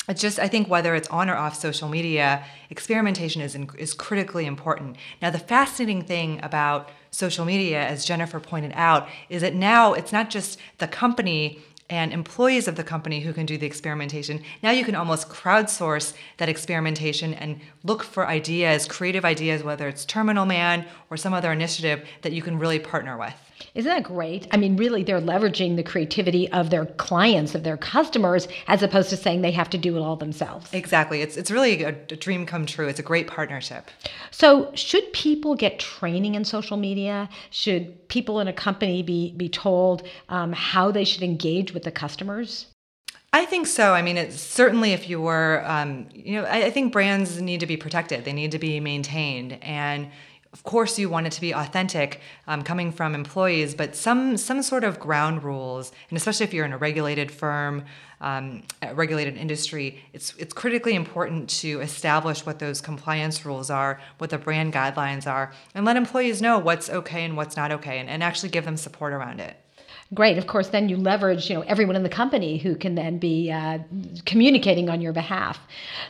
it's 0.07 0.21
just 0.21 0.39
i 0.39 0.47
think 0.47 0.69
whether 0.69 0.95
it's 0.95 1.09
on 1.09 1.31
or 1.31 1.35
off 1.35 1.57
social 1.57 1.89
media 1.89 2.45
experimentation 2.69 3.41
is, 3.41 3.55
in, 3.55 3.71
is 3.79 3.95
critically 3.95 4.45
important 4.45 4.99
now 5.23 5.31
the 5.31 5.39
fascinating 5.39 6.03
thing 6.03 6.39
about 6.43 6.91
social 7.11 7.47
media 7.47 7.83
as 7.83 8.05
jennifer 8.05 8.39
pointed 8.39 8.73
out 8.75 9.09
is 9.31 9.41
that 9.41 9.55
now 9.55 9.95
it's 9.95 10.13
not 10.13 10.29
just 10.29 10.59
the 10.77 10.87
company 10.87 11.59
and 11.91 12.13
employees 12.13 12.67
of 12.67 12.77
the 12.77 12.85
company 12.85 13.21
who 13.21 13.33
can 13.33 13.45
do 13.45 13.59
the 13.59 13.67
experimentation. 13.67 14.43
Now 14.63 14.71
you 14.71 14.85
can 14.85 14.95
almost 14.95 15.29
crowdsource 15.29 16.15
that 16.39 16.49
experimentation 16.49 17.35
and 17.35 17.61
look 17.83 18.03
for 18.03 18.27
ideas, 18.27 18.87
creative 18.87 19.25
ideas, 19.25 19.63
whether 19.63 19.87
it's 19.87 20.05
Terminal 20.07 20.47
Man 20.47 20.87
or 21.11 21.19
some 21.19 21.35
other 21.35 21.53
initiative 21.53 22.09
that 22.23 22.33
you 22.33 22.41
can 22.41 22.59
really 22.59 22.79
partner 22.79 23.19
with. 23.19 23.35
Isn't 23.75 23.91
that 23.91 24.03
great? 24.03 24.47
I 24.51 24.57
mean, 24.57 24.77
really, 24.77 25.03
they're 25.03 25.21
leveraging 25.21 25.77
the 25.77 25.83
creativity 25.83 26.51
of 26.53 26.71
their 26.71 26.87
clients, 26.87 27.55
of 27.55 27.65
their 27.65 27.77
customers, 27.77 28.49
as 28.69 28.83
opposed 28.83 29.11
to 29.11 29.17
saying 29.17 29.43
they 29.43 29.51
have 29.53 29.71
to 29.71 29.79
do 29.79 29.97
it 29.97 30.01
all 30.01 30.17
themselves. 30.17 30.73
Exactly. 30.73 31.23
It's, 31.23 31.37
it's 31.37 31.51
really 31.51 31.83
a, 31.83 31.89
a 31.89 32.17
dream 32.17 32.47
come 32.47 32.67
true. 32.67 32.89
It's 32.89 33.01
a 33.01 33.05
great 33.05 33.27
partnership. 33.27 33.91
So, 34.31 34.71
should 34.75 35.13
people 35.13 35.55
get 35.55 35.79
training 35.79 36.35
in 36.35 36.45
social 36.45 36.77
media? 36.77 37.29
Should 37.51 38.09
people 38.09 38.41
in 38.41 38.49
a 38.49 38.53
company 38.53 39.03
be, 39.03 39.33
be 39.37 39.49
told 39.49 40.07
um, 40.29 40.53
how 40.53 40.91
they 40.91 41.05
should 41.05 41.23
engage 41.23 41.73
with 41.73 41.85
the 41.85 41.93
customers? 41.93 42.67
I 43.35 43.47
think 43.47 43.67
so. 43.67 43.95
I 43.95 44.01
mean, 44.01 44.17
it's 44.17 44.41
certainly 44.41 44.93
if 44.93 45.09
you 45.09 45.21
were, 45.21 45.65
um, 45.67 46.07
you 46.13 46.41
know, 46.41 46.47
I, 46.47 46.67
I 46.67 46.71
think 46.71 46.93
brands 46.93 47.43
need 47.43 47.59
to 47.61 47.67
be 47.67 47.77
protected. 47.77 48.25
They 48.25 48.33
need 48.33 48.53
to 48.53 48.61
be 48.61 48.79
maintained, 48.79 49.59
and 49.61 50.09
of 50.55 50.63
course 50.63 50.99
you 50.99 51.11
want 51.11 51.27
it 51.27 51.33
to 51.33 51.41
be 51.41 51.53
authentic 51.53 52.21
um, 52.47 52.63
coming 52.63 52.91
from 52.93 53.15
employees 53.15 53.75
but 53.75 53.95
some 53.95 54.37
some 54.37 54.63
sort 54.63 54.85
of 54.85 54.99
ground 54.99 55.43
rules 55.43 55.93
and 56.09 56.17
especially 56.17 56.45
if 56.45 56.55
you're 56.55 56.65
in 56.65 56.73
a 56.73 56.79
regulated 56.79 57.31
firm 57.31 57.85
um, 58.21 58.63
a 58.81 58.95
regulated 58.95 59.37
industry 59.37 60.01
it's 60.15 60.33
it's 60.39 60.55
critically 60.55 60.95
important 60.95 61.51
to 61.51 61.81
establish 61.81 62.47
what 62.47 62.61
those 62.61 62.81
compliance 62.81 63.45
rules 63.45 63.69
are 63.69 64.01
what 64.19 64.31
the 64.31 64.39
brand 64.39 64.73
guidelines 64.73 65.27
are 65.27 65.53
and 65.75 65.85
let 65.85 65.97
employees 65.97 66.41
know 66.41 66.59
what's 66.59 66.89
okay 66.89 67.25
and 67.25 67.37
what's 67.37 67.57
not 67.57 67.73
okay 67.73 67.99
and, 67.99 68.09
and 68.09 68.23
actually 68.23 68.49
give 68.49 68.65
them 68.65 68.77
support 68.77 69.13
around 69.13 69.41
it 69.41 69.64
great. 70.15 70.39
Of 70.39 70.47
course, 70.47 70.69
then 70.69 70.89
you 70.89 70.97
leverage, 70.97 71.51
you 71.51 71.57
know, 71.57 71.63
everyone 71.63 71.97
in 71.97 72.03
the 72.03 72.09
company 72.09 72.57
who 72.59 72.77
can 72.77 72.95
then 72.95 73.19
be 73.19 73.51
uh, 73.51 73.79
communicating 74.25 74.89
on 74.89 75.01
your 75.01 75.13
behalf. 75.13 75.59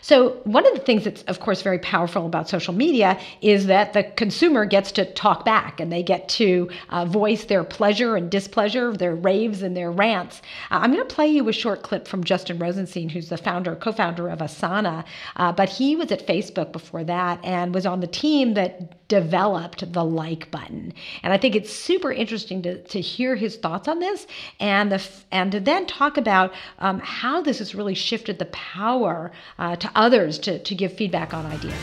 So 0.03 0.41
one 0.45 0.67
of 0.67 0.75
the 0.75 0.81
things 0.81 1.05
that's, 1.05 1.23
of 1.23 1.41
course, 1.41 1.63
very 1.63 1.79
powerful 1.79 2.27
about 2.27 2.49
social 2.49 2.75
media 2.75 3.19
is 3.41 3.67
that 3.67 3.93
the 3.93 4.05
consumer 4.05 4.65
gets 4.65 4.93
to 4.93 5.13
talk 5.15 5.45
back 5.45 5.81
and 5.81 5.91
they 5.91 6.03
get 6.03 6.29
to 6.31 6.69
uh, 6.91 7.05
voice 7.05 7.45
their 7.45 7.65
pleasure 7.65 8.17
and 8.17 8.31
displeasure, 8.31 8.97
their 8.97 9.15
raves 9.15 9.63
and 9.63 9.77
their 9.77 9.91
rants. 9.91 10.43
Uh, 10.71 10.81
I'm 10.83 10.93
going 10.93 11.07
to 11.07 11.15
play 11.15 11.29
you 11.29 11.49
a 11.49 11.53
short 11.53 11.83
clip 11.83 12.07
from 12.07 12.25
Justin 12.25 12.59
Rosenstein, 12.59 13.09
who's 13.09 13.29
the 13.29 13.39
founder, 13.39 13.75
co-founder 13.77 14.29
of 14.29 14.41
Asana, 14.41 15.05
uh, 15.37 15.53
but 15.53 15.69
he 15.69 15.97
was 15.97 16.13
at 16.13 16.27
Facebook 16.27 16.73
before 16.73 17.05
that 17.05 17.43
and 17.45 17.75
was 17.75 17.87
on 17.87 18.01
the 18.01 18.07
team 18.07 18.55
that 18.55 19.04
developed 19.09 19.93
the 19.93 20.05
like 20.05 20.51
button. 20.51 20.93
And 21.23 21.33
I 21.33 21.39
think 21.39 21.55
it's 21.55 21.73
super 21.73 22.13
interesting 22.13 22.63
to, 22.63 22.83
to 22.85 23.01
hear 23.01 23.37
his 23.37 23.57
thoughts 23.57 23.89
on 23.89 23.99
this 23.99 24.27
and, 24.61 24.91
the, 24.91 25.07
and 25.31 25.53
to 25.53 25.61
then 25.61 25.87
talk 25.87 26.17
about 26.17 26.53
um, 26.79 27.01
how 27.01 27.43
this 27.43 27.59
has 27.59 27.75
really 27.75 27.95
shifted 27.95 28.39
the 28.39 28.47
power 28.47 29.33
uh, 29.59 29.77
to 29.77 29.91
others 29.95 30.39
to, 30.41 30.59
to 30.59 30.75
give 30.75 30.93
feedback 30.95 31.35
on 31.35 31.47
ideas. 31.47 31.75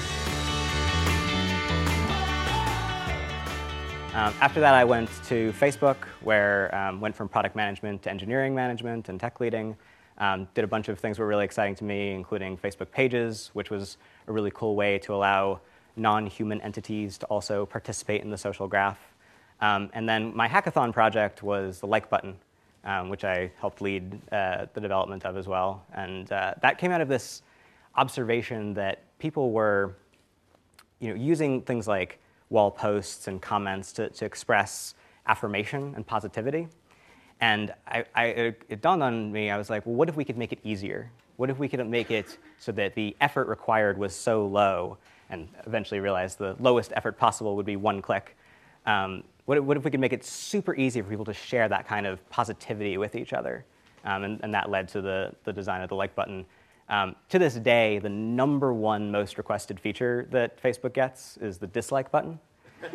Um, 4.14 4.34
after 4.42 4.60
that, 4.60 4.74
I 4.74 4.84
went 4.84 5.10
to 5.28 5.54
Facebook, 5.54 5.96
where 6.22 6.74
um, 6.76 7.00
went 7.00 7.16
from 7.16 7.30
product 7.30 7.56
management 7.56 8.04
to 8.04 8.12
engineering 8.12 8.54
management 8.54 9.08
and 9.08 9.18
tech 9.18 9.40
leading. 9.40 9.78
Um, 10.18 10.50
did 10.54 10.66
a 10.66 10.68
bunch 10.68 10.90
of 10.90 11.00
things 11.00 11.16
that 11.16 11.24
were 11.24 11.30
really 11.30 11.46
exciting 11.46 11.76
to 11.76 11.86
me, 11.86 12.12
including 12.12 12.58
Facebook 12.58 12.92
Pages, 12.92 13.52
which 13.54 13.70
was 13.70 13.98
a 14.28 14.34
really 14.34 14.52
cool 14.54 14.76
way 14.76 15.00
to 15.00 15.14
allow 15.16 15.62
non-human 15.96 16.62
entities 16.62 17.18
to 17.20 17.26
also 17.28 17.66
participate 17.66 18.22
in 18.22 18.30
the 18.30 18.38
social 18.38 18.68
graph. 18.68 19.00
Um, 19.60 19.90
and 19.94 20.08
then 20.08 20.36
my 20.36 20.48
hackathon 20.48 20.92
project 20.92 21.44
was 21.44 21.80
the 21.80 21.88
like 21.88 22.10
button, 22.10 22.36
um, 22.84 23.10
which 23.10 23.24
I 23.24 23.52
helped 23.60 23.82
lead 23.82 24.20
uh, 24.32 24.66
the 24.74 24.82
development 24.82 25.26
of 25.26 25.38
as 25.38 25.48
well. 25.48 25.86
And 25.94 26.32
uh, 26.32 26.56
that 26.62 26.78
came 26.78 26.92
out 26.92 27.02
of 27.02 27.08
this 27.08 27.44
observation 27.96 28.74
that 28.74 29.04
people 29.20 29.52
were 29.52 29.96
you 31.00 31.10
know, 31.10 31.16
using 31.16 31.62
things 31.62 31.88
like 31.88 32.20
wall 32.50 32.72
posts 32.72 33.28
and 33.28 33.42
comments 33.42 33.92
to, 33.94 34.10
to 34.10 34.26
express 34.26 34.96
affirmation 35.28 35.94
and 35.96 36.06
positivity. 36.06 36.68
And 37.40 37.74
I, 37.88 38.06
I, 38.16 38.26
it 38.70 38.82
dawned 38.82 39.02
on 39.02 39.32
me, 39.32 39.50
I 39.50 39.58
was 39.58 39.70
like, 39.70 39.86
well, 39.86 39.96
what 39.96 40.10
if 40.10 40.16
we 40.16 40.24
could 40.24 40.38
make 40.38 40.52
it 40.52 40.60
easier? 40.64 41.12
What 41.38 41.50
if 41.50 41.58
we 41.58 41.68
could 41.68 41.86
make 41.88 42.12
it 42.12 42.38
so 42.60 42.72
that 42.74 42.94
the 42.94 43.16
effort 43.20 43.48
required 43.48 43.98
was 43.98 44.14
so 44.14 44.46
low 44.46 44.98
and 45.32 45.48
eventually 45.66 46.00
realized 46.00 46.38
the 46.38 46.56
lowest 46.60 46.94
effort 46.96 47.18
possible 47.18 47.56
would 47.56 47.66
be 47.66 47.78
one 47.78 48.02
click. 48.02 48.38
Um, 48.86 49.24
what, 49.46 49.64
what, 49.64 49.78
if 49.78 49.84
we 49.84 49.92
could 49.92 50.00
make 50.00 50.14
it 50.14 50.24
super 50.24 50.76
easy 50.76 51.02
for 51.02 51.10
people 51.10 51.26
to 51.26 51.34
share 51.34 51.68
that 51.70 51.88
kind 51.88 52.06
of 52.06 52.28
positivity 52.30 52.98
with 52.98 53.16
each 53.16 53.34
other? 53.34 53.66
Um, 54.04 54.24
and, 54.24 54.40
and, 54.44 54.54
that 54.54 54.70
led 54.70 54.88
to 54.90 55.02
the, 55.02 55.32
the 55.44 55.54
design 55.54 55.82
of 55.82 55.90
the 55.90 55.96
like 55.96 56.16
button. 56.16 56.46
Um, 56.90 57.16
to 57.30 57.38
this 57.38 57.54
day, 57.56 58.00
the 58.00 58.10
number 58.10 58.74
one 58.74 59.12
most 59.12 59.38
requested 59.38 59.80
feature 59.80 60.28
that 60.32 60.62
Facebook 60.62 60.94
gets 60.94 61.38
is 61.38 61.60
the 61.60 61.68
dislike 61.68 62.12
button. 62.12 62.40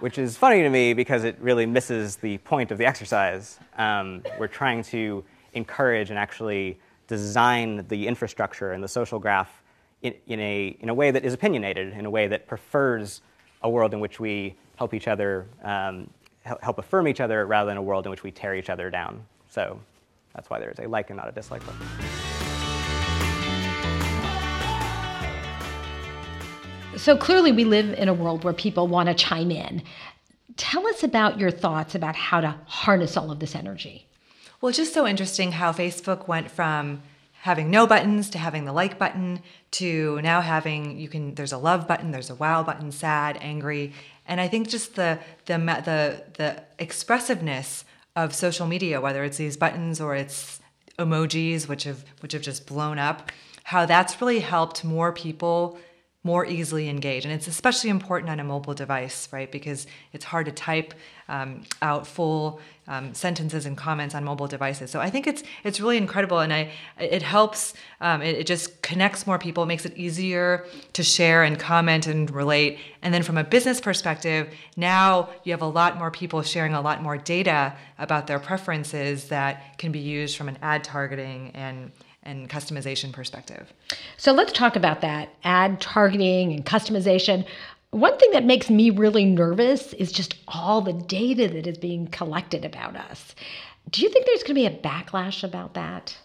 which 0.00 0.18
is 0.18 0.36
funny 0.36 0.62
to 0.62 0.68
me 0.68 0.94
because 0.94 1.24
it 1.24 1.36
really 1.40 1.66
misses 1.66 2.16
the 2.16 2.38
point 2.38 2.70
of 2.70 2.78
the 2.78 2.86
exercise. 2.86 3.58
Um, 3.76 4.22
we're 4.38 4.46
trying 4.46 4.82
to 4.84 5.24
encourage 5.54 6.10
and 6.10 6.18
actually 6.18 6.78
design 7.06 7.84
the 7.88 8.06
infrastructure 8.06 8.72
and 8.72 8.84
the 8.84 8.88
social 8.88 9.18
graph 9.18 9.62
in, 10.02 10.14
in, 10.26 10.40
a, 10.40 10.76
in 10.80 10.88
a 10.88 10.94
way 10.94 11.10
that 11.10 11.24
is 11.24 11.34
opinionated, 11.34 11.92
in 11.92 12.06
a 12.06 12.10
way 12.10 12.28
that 12.28 12.46
prefers 12.46 13.20
a 13.62 13.70
world 13.70 13.92
in 13.92 14.00
which 14.00 14.20
we 14.20 14.54
help 14.76 14.94
each 14.94 15.08
other, 15.08 15.46
um, 15.62 16.08
help 16.44 16.78
affirm 16.78 17.08
each 17.08 17.20
other, 17.20 17.46
rather 17.46 17.68
than 17.68 17.76
a 17.76 17.82
world 17.82 18.06
in 18.06 18.10
which 18.10 18.22
we 18.22 18.30
tear 18.30 18.54
each 18.54 18.70
other 18.70 18.90
down. 18.90 19.24
So 19.48 19.80
that's 20.34 20.48
why 20.48 20.60
there's 20.60 20.78
a 20.78 20.86
like 20.86 21.10
and 21.10 21.16
not 21.16 21.28
a 21.28 21.32
dislike 21.32 21.62
button. 21.66 21.80
So 26.96 27.16
clearly, 27.16 27.52
we 27.52 27.64
live 27.64 27.92
in 27.94 28.08
a 28.08 28.14
world 28.14 28.44
where 28.44 28.52
people 28.52 28.88
want 28.88 29.08
to 29.08 29.14
chime 29.14 29.50
in. 29.50 29.82
Tell 30.56 30.86
us 30.88 31.04
about 31.04 31.38
your 31.38 31.50
thoughts 31.50 31.94
about 31.94 32.16
how 32.16 32.40
to 32.40 32.56
harness 32.66 33.16
all 33.16 33.30
of 33.30 33.38
this 33.38 33.54
energy. 33.54 34.06
Well, 34.60 34.70
it's 34.70 34.78
just 34.78 34.94
so 34.94 35.06
interesting 35.06 35.52
how 35.52 35.72
Facebook 35.72 36.26
went 36.26 36.50
from 36.50 37.02
having 37.40 37.70
no 37.70 37.86
buttons 37.86 38.30
to 38.30 38.38
having 38.38 38.64
the 38.64 38.72
like 38.72 38.98
button 38.98 39.40
to 39.70 40.20
now 40.22 40.40
having 40.40 40.98
you 40.98 41.08
can 41.08 41.34
there's 41.34 41.52
a 41.52 41.58
love 41.58 41.86
button 41.86 42.10
there's 42.10 42.30
a 42.30 42.34
wow 42.34 42.62
button 42.62 42.90
sad 42.92 43.38
angry. 43.40 43.92
And 44.26 44.40
i 44.40 44.48
think 44.48 44.68
just 44.68 44.94
the 44.94 45.18
the 45.46 45.56
the 45.56 46.24
the 46.36 46.62
expressiveness 46.78 47.84
of 48.16 48.34
social 48.34 48.66
media 48.66 49.00
whether 49.00 49.24
it's 49.24 49.38
these 49.38 49.56
buttons 49.56 50.00
or 50.00 50.14
it's 50.14 50.60
emojis 50.98 51.68
which 51.68 51.84
have 51.84 52.04
which 52.20 52.32
have 52.32 52.42
just 52.42 52.66
blown 52.66 52.98
up 52.98 53.30
how 53.64 53.86
that's 53.86 54.20
really 54.20 54.40
helped 54.40 54.84
more 54.84 55.12
people 55.12 55.78
more 56.28 56.44
easily 56.44 56.90
engage. 56.90 57.24
And 57.24 57.32
it's 57.32 57.48
especially 57.48 57.88
important 57.88 58.28
on 58.30 58.38
a 58.38 58.44
mobile 58.44 58.74
device, 58.74 59.28
right? 59.32 59.50
Because 59.50 59.86
it's 60.12 60.26
hard 60.32 60.44
to 60.44 60.52
type 60.52 60.92
um, 61.28 61.62
out 61.80 62.06
full 62.06 62.60
um, 62.86 63.14
sentences 63.14 63.64
and 63.64 63.76
comments 63.76 64.14
on 64.14 64.24
mobile 64.24 64.46
devices. 64.46 64.90
So 64.90 65.00
I 65.00 65.08
think 65.08 65.26
it's 65.26 65.42
it's 65.64 65.78
really 65.80 65.96
incredible, 65.96 66.40
and 66.40 66.52
I 66.52 66.62
it 66.98 67.22
helps. 67.22 67.74
Um, 68.00 68.22
it, 68.22 68.36
it, 68.40 68.46
just 68.46 68.80
connects 68.82 69.26
more 69.26 69.38
people, 69.38 69.66
makes 69.66 69.84
it 69.84 69.94
easier 69.96 70.64
to 70.92 71.02
share 71.02 71.40
and 71.44 71.58
comment 71.58 72.06
and 72.06 72.30
relate. 72.30 72.78
And 73.02 73.12
then 73.12 73.22
from 73.22 73.36
a 73.36 73.44
business 73.44 73.80
perspective, 73.80 74.42
now 74.76 75.28
you 75.44 75.52
have 75.52 75.62
a 75.70 75.72
lot 75.80 75.98
more 75.98 76.10
people 76.10 76.40
sharing 76.42 76.74
a 76.74 76.80
lot 76.80 77.02
more 77.02 77.18
data 77.18 77.74
about 77.98 78.26
their 78.26 78.38
preferences 78.38 79.28
that 79.28 79.52
can 79.78 79.92
be 79.92 79.98
used 79.98 80.36
from 80.36 80.48
an 80.48 80.58
ad 80.62 80.84
targeting 80.84 81.50
and 81.54 81.90
and 82.28 82.48
customization 82.48 83.12
perspective. 83.12 83.72
So 84.16 84.32
let's 84.32 84.52
talk 84.52 84.76
about 84.76 85.00
that 85.00 85.30
ad 85.44 85.80
targeting 85.80 86.52
and 86.52 86.64
customization. 86.64 87.46
One 87.90 88.18
thing 88.18 88.32
that 88.32 88.44
makes 88.44 88.68
me 88.68 88.90
really 88.90 89.24
nervous 89.24 89.94
is 89.94 90.12
just 90.12 90.36
all 90.46 90.82
the 90.82 90.92
data 90.92 91.48
that 91.48 91.66
is 91.66 91.78
being 91.78 92.06
collected 92.08 92.64
about 92.64 92.96
us. 92.96 93.34
Do 93.90 94.02
you 94.02 94.10
think 94.10 94.26
there's 94.26 94.42
going 94.42 94.54
to 94.54 94.54
be 94.54 94.66
a 94.66 94.70
backlash 94.70 95.42
about 95.42 95.74
that? 95.74 96.16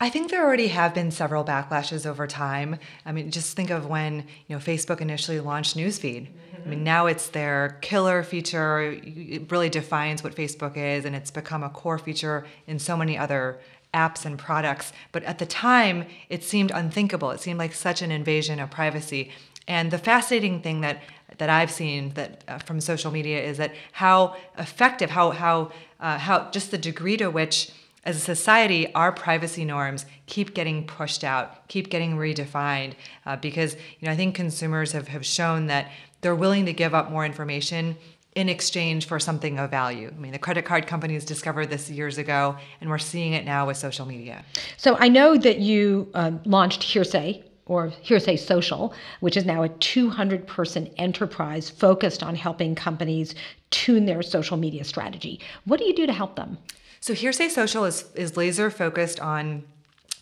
I 0.00 0.10
think 0.10 0.30
there 0.30 0.44
already 0.44 0.68
have 0.68 0.94
been 0.94 1.10
several 1.10 1.44
backlashes 1.44 2.06
over 2.06 2.28
time. 2.28 2.78
I 3.04 3.10
mean, 3.10 3.32
just 3.32 3.56
think 3.56 3.70
of 3.70 3.86
when 3.86 4.26
you 4.46 4.56
know 4.56 4.58
Facebook 4.58 5.00
initially 5.00 5.40
launched 5.40 5.76
Newsfeed. 5.76 6.28
Mm-hmm. 6.28 6.62
I 6.64 6.68
mean, 6.70 6.84
now 6.84 7.06
it's 7.06 7.28
their 7.28 7.78
killer 7.80 8.22
feature. 8.22 8.92
It 9.02 9.50
really 9.50 9.68
defines 9.68 10.22
what 10.22 10.36
Facebook 10.36 10.76
is, 10.76 11.04
and 11.04 11.16
it's 11.16 11.32
become 11.32 11.64
a 11.64 11.70
core 11.70 11.98
feature 11.98 12.46
in 12.68 12.78
so 12.78 12.96
many 12.96 13.18
other 13.18 13.58
apps 13.94 14.24
and 14.24 14.38
products. 14.38 14.92
But 15.12 15.24
at 15.24 15.38
the 15.38 15.46
time, 15.46 16.06
it 16.28 16.44
seemed 16.44 16.70
unthinkable. 16.70 17.30
It 17.30 17.40
seemed 17.40 17.58
like 17.58 17.72
such 17.72 18.02
an 18.02 18.10
invasion 18.10 18.60
of 18.60 18.70
privacy. 18.70 19.30
And 19.66 19.90
the 19.90 19.98
fascinating 19.98 20.62
thing 20.62 20.80
that 20.80 21.02
that 21.36 21.50
I've 21.50 21.70
seen 21.70 22.14
that 22.14 22.42
uh, 22.48 22.58
from 22.58 22.80
social 22.80 23.10
media 23.10 23.42
is 23.42 23.58
that 23.58 23.74
how 23.92 24.36
effective, 24.56 25.10
how 25.10 25.30
how 25.30 25.72
uh, 26.00 26.18
how 26.18 26.50
just 26.50 26.70
the 26.70 26.78
degree 26.78 27.16
to 27.18 27.28
which 27.28 27.70
as 28.04 28.16
a 28.16 28.20
society, 28.20 28.92
our 28.94 29.12
privacy 29.12 29.64
norms 29.64 30.06
keep 30.26 30.54
getting 30.54 30.86
pushed 30.86 31.22
out, 31.22 31.68
keep 31.68 31.90
getting 31.90 32.16
redefined, 32.16 32.94
uh, 33.26 33.36
because 33.36 33.74
you 33.74 34.06
know 34.06 34.12
I 34.12 34.16
think 34.16 34.34
consumers 34.34 34.92
have, 34.92 35.08
have 35.08 35.26
shown 35.26 35.66
that 35.66 35.90
they're 36.22 36.34
willing 36.34 36.64
to 36.66 36.72
give 36.72 36.94
up 36.94 37.10
more 37.10 37.26
information 37.26 37.96
in 38.38 38.48
exchange 38.48 39.08
for 39.08 39.18
something 39.18 39.58
of 39.58 39.68
value. 39.68 40.12
I 40.14 40.20
mean, 40.20 40.30
the 40.30 40.38
credit 40.38 40.64
card 40.64 40.86
companies 40.86 41.24
discovered 41.24 41.70
this 41.70 41.90
years 41.90 42.18
ago, 42.18 42.56
and 42.80 42.88
we're 42.88 42.96
seeing 42.98 43.32
it 43.32 43.44
now 43.44 43.66
with 43.66 43.76
social 43.76 44.06
media. 44.06 44.44
So 44.76 44.96
I 45.00 45.08
know 45.08 45.36
that 45.36 45.58
you 45.58 46.08
uh, 46.14 46.30
launched 46.44 46.84
Hearsay 46.84 47.42
or 47.66 47.88
Hearsay 47.88 48.38
Social, 48.38 48.94
which 49.18 49.36
is 49.36 49.44
now 49.44 49.64
a 49.64 49.68
200 49.68 50.46
person 50.46 50.88
enterprise 50.98 51.68
focused 51.68 52.22
on 52.22 52.36
helping 52.36 52.76
companies 52.76 53.34
tune 53.70 54.06
their 54.06 54.22
social 54.22 54.56
media 54.56 54.84
strategy. 54.84 55.40
What 55.64 55.80
do 55.80 55.86
you 55.86 55.94
do 55.94 56.06
to 56.06 56.12
help 56.12 56.36
them? 56.36 56.58
So, 57.00 57.14
Hearsay 57.14 57.48
Social 57.48 57.84
is, 57.84 58.04
is 58.14 58.36
laser 58.36 58.70
focused 58.70 59.18
on 59.18 59.64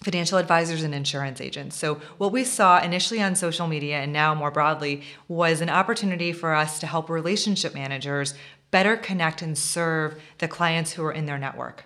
financial 0.03 0.39
advisors 0.39 0.83
and 0.83 0.95
insurance 0.95 1.41
agents. 1.41 1.77
So, 1.77 2.01
what 2.19 2.33
we 2.33 2.45
saw 2.45 2.81
initially 2.81 3.23
on 3.23 3.35
social 3.35 3.67
media 3.67 3.99
and 3.99 4.13
now 4.13 4.35
more 4.35 4.51
broadly 4.51 5.03
was 5.29 5.61
an 5.61 5.71
opportunity 5.71 6.33
for 6.33 6.55
us 6.55 6.79
to 6.81 6.87
help 6.87 7.09
relationship 7.09 7.75
managers 7.75 8.35
better 8.71 8.97
connect 8.97 9.43
and 9.43 9.57
serve 9.57 10.21
the 10.39 10.49
clients 10.49 10.93
who 10.93 11.05
are 11.05 11.13
in 11.13 11.27
their 11.27 11.39
network 11.39 11.85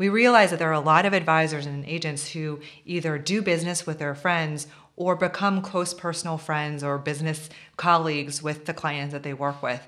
we 0.00 0.08
realized 0.08 0.50
that 0.50 0.58
there 0.58 0.70
are 0.70 0.72
a 0.72 0.80
lot 0.80 1.04
of 1.04 1.12
advisors 1.12 1.66
and 1.66 1.84
agents 1.84 2.30
who 2.30 2.58
either 2.86 3.18
do 3.18 3.42
business 3.42 3.86
with 3.86 3.98
their 3.98 4.14
friends 4.14 4.66
or 4.96 5.14
become 5.14 5.60
close 5.60 5.92
personal 5.92 6.38
friends 6.38 6.82
or 6.82 6.96
business 6.96 7.50
colleagues 7.76 8.42
with 8.42 8.64
the 8.64 8.72
clients 8.72 9.12
that 9.12 9.24
they 9.24 9.34
work 9.34 9.62
with. 9.62 9.86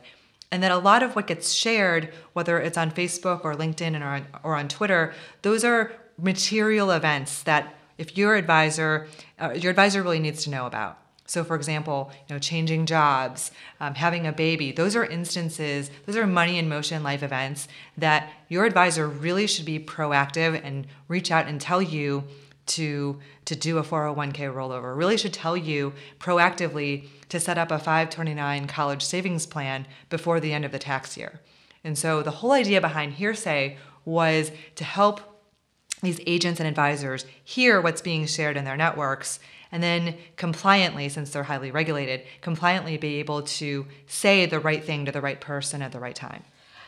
And 0.51 0.63
that 0.63 0.71
a 0.71 0.77
lot 0.77 1.03
of 1.03 1.17
what 1.17 1.29
gets 1.29 1.55
shared, 1.55 2.13
whether 2.35 2.61
it's 2.61 2.77
on 2.77 2.91
Facebook 2.91 3.43
or 3.43 3.55
LinkedIn 3.55 3.99
or 4.03 4.05
on, 4.05 4.27
or 4.43 4.55
on 4.55 4.69
Twitter, 4.69 5.15
those 5.41 5.65
are 5.65 5.95
material 6.23 6.91
events 6.93 7.43
that 7.43 7.75
if 7.99 8.17
your 8.17 8.37
advisor, 8.37 9.09
uh, 9.41 9.51
your 9.51 9.71
advisor 9.71 10.03
really 10.03 10.21
needs 10.21 10.45
to 10.45 10.51
know 10.51 10.67
about. 10.67 10.99
So, 11.27 11.45
for 11.45 11.57
example, 11.57 12.11
you 12.29 12.35
know, 12.35 12.39
changing 12.39 12.87
jobs, 12.87 13.53
um, 13.81 13.95
having 13.95 14.27
a 14.27 14.33
baby, 14.33 14.73
those 14.73 14.97
are 14.97 15.05
instances, 15.05 15.91
those 16.05 16.17
are 16.17 16.27
money 16.27 16.59
in 16.59 16.69
motion 16.69 17.03
life 17.03 17.23
events 17.23 17.69
that 17.97 18.31
your 18.49 18.65
advisor 18.65 19.09
really 19.09 19.47
should 19.47 19.65
be 19.65 19.79
proactive 19.79 20.61
and 20.63 20.87
reach 21.09 21.31
out 21.31 21.47
and 21.47 21.61
tell 21.61 21.81
you 21.81 22.25
to 22.65 23.19
to 23.45 23.57
do 23.57 23.79
a 23.79 23.83
401k 23.83 24.53
rollover 24.55 24.97
really 24.97 25.17
should 25.17 25.33
tell 25.33 25.57
you 25.57 25.93
proactively 26.21 27.09
to 27.29 27.41
set 27.41 27.59
up 27.59 27.71
a 27.73 27.79
529 27.79 28.67
college 28.69 29.03
savings 29.03 29.47
plan 29.47 29.87
before 30.11 30.39
the 30.39 30.53
end 30.53 30.65
of 30.65 30.71
the 30.71 30.79
tax 30.79 31.17
year. 31.17 31.41
And 31.83 31.99
so 31.99 32.23
the 32.23 32.31
whole 32.31 32.53
idea 32.53 32.81
behind 32.81 33.15
hearsay 33.15 33.79
was 34.05 34.53
to 34.77 34.85
help 34.85 35.32
these 36.03 36.21
agents 36.27 36.61
and 36.61 36.69
advisors 36.69 37.25
hear 37.45 37.81
what's 37.81 38.03
being 38.03 38.27
shared 38.27 38.57
in 38.57 38.65
their 38.65 38.77
networks 38.77 39.39
and 39.71 39.83
then 39.83 40.17
compliantly 40.37 41.09
since 41.09 41.31
they're 41.31 41.45
highly 41.45 41.71
regulated 41.71 42.23
compliantly 42.41 42.97
be 42.97 43.17
able 43.17 43.43
to 43.43 43.87
say 44.07 44.47
the 44.47 44.61
right 44.61 44.85
thing 44.85 45.07
to 45.07 45.13
the 45.13 45.21
right 45.21 45.41
person 45.41 45.81
at 45.81 45.93
the 45.93 46.01
right 46.01 46.17
time 46.17 46.43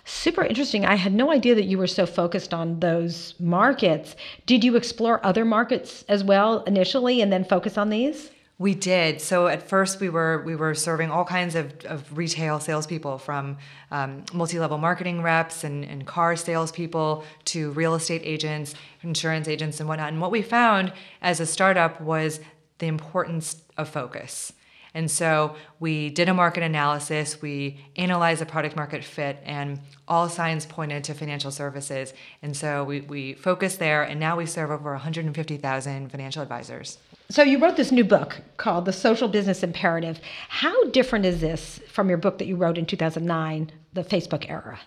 Super 0.07 0.45
interesting. 0.45 0.85
I 0.85 0.97
had 0.97 1.15
no 1.15 1.31
idea 1.31 1.55
that 1.55 1.65
you 1.65 1.79
were 1.79 1.87
so 1.87 2.05
focused 2.05 2.53
on 2.53 2.81
those 2.81 3.35
markets. 3.41 4.17
Did 4.45 4.63
you 4.63 4.77
explore 4.77 5.25
other 5.25 5.47
markets 5.47 6.05
as 6.09 6.23
well 6.23 6.63
initially 6.65 7.23
and 7.23 7.33
then 7.33 7.43
focus 7.43 7.79
on 7.79 7.89
these? 7.89 8.31
We 8.57 8.75
did. 8.75 9.21
So 9.21 9.49
at 9.49 9.69
first, 9.69 10.01
we 10.01 10.09
were 10.09 10.43
we 10.43 10.55
were 10.55 10.75
serving 10.77 11.11
all 11.11 11.25
kinds 11.25 11.57
of, 11.57 11.85
of 11.87 12.17
retail 12.17 12.61
salespeople, 12.61 13.19
from 13.19 13.59
um, 13.91 14.25
multi-level 14.33 14.79
marketing 14.79 15.23
reps 15.23 15.65
and, 15.65 15.85
and 15.85 16.07
car 16.07 16.37
salespeople 16.37 17.25
to 17.47 17.73
real 17.73 17.95
estate 17.95 18.23
agents, 18.25 18.75
insurance 19.03 19.49
agents, 19.49 19.81
and 19.81 19.89
whatnot. 19.89 20.13
And 20.13 20.21
what 20.21 20.31
we 20.31 20.41
found 20.41 20.93
as 21.21 21.41
a 21.41 21.47
startup 21.47 22.01
was 22.01 22.39
the 22.79 22.87
importance 22.87 23.63
of 23.77 23.89
focus. 23.89 24.53
And 24.97 25.11
so 25.11 25.57
we 25.81 26.09
did 26.09 26.29
a 26.29 26.35
market 26.35 26.63
analysis, 26.63 27.43
we 27.43 27.81
analyzed 27.97 28.41
the 28.41 28.47
product 28.47 28.77
market 28.77 29.03
fit, 29.03 29.41
and 29.45 29.81
all 30.07 30.29
signs 30.29 30.67
pointed 30.67 31.03
to 31.05 31.15
financial 31.15 31.51
services. 31.51 32.15
And 32.43 32.57
so 32.57 32.85
we, 32.85 33.01
we 33.01 33.35
focused 33.35 33.81
there, 33.81 34.05
and 34.05 34.21
now 34.21 34.37
we 34.37 34.47
serve 34.47 34.71
over 34.71 34.93
150,000 34.93 36.11
financial 36.11 36.43
advisors. 36.43 36.99
So 37.31 37.43
you 37.43 37.59
wrote 37.59 37.77
this 37.77 37.91
new 37.91 38.05
book 38.05 38.43
called 38.59 38.85
The 38.85 38.93
Social 38.93 39.29
Business 39.29 39.63
Imperative. 39.63 40.21
How 40.49 40.85
different 40.91 41.25
is 41.25 41.41
this 41.41 41.81
from 41.89 42.09
your 42.09 42.19
book 42.19 42.37
that 42.39 42.47
you 42.47 42.55
wrote 42.55 42.77
in 42.77 42.85
2009, 42.85 43.73
The 43.95 44.05
Facebook 44.05 44.49
Era? 44.51 44.81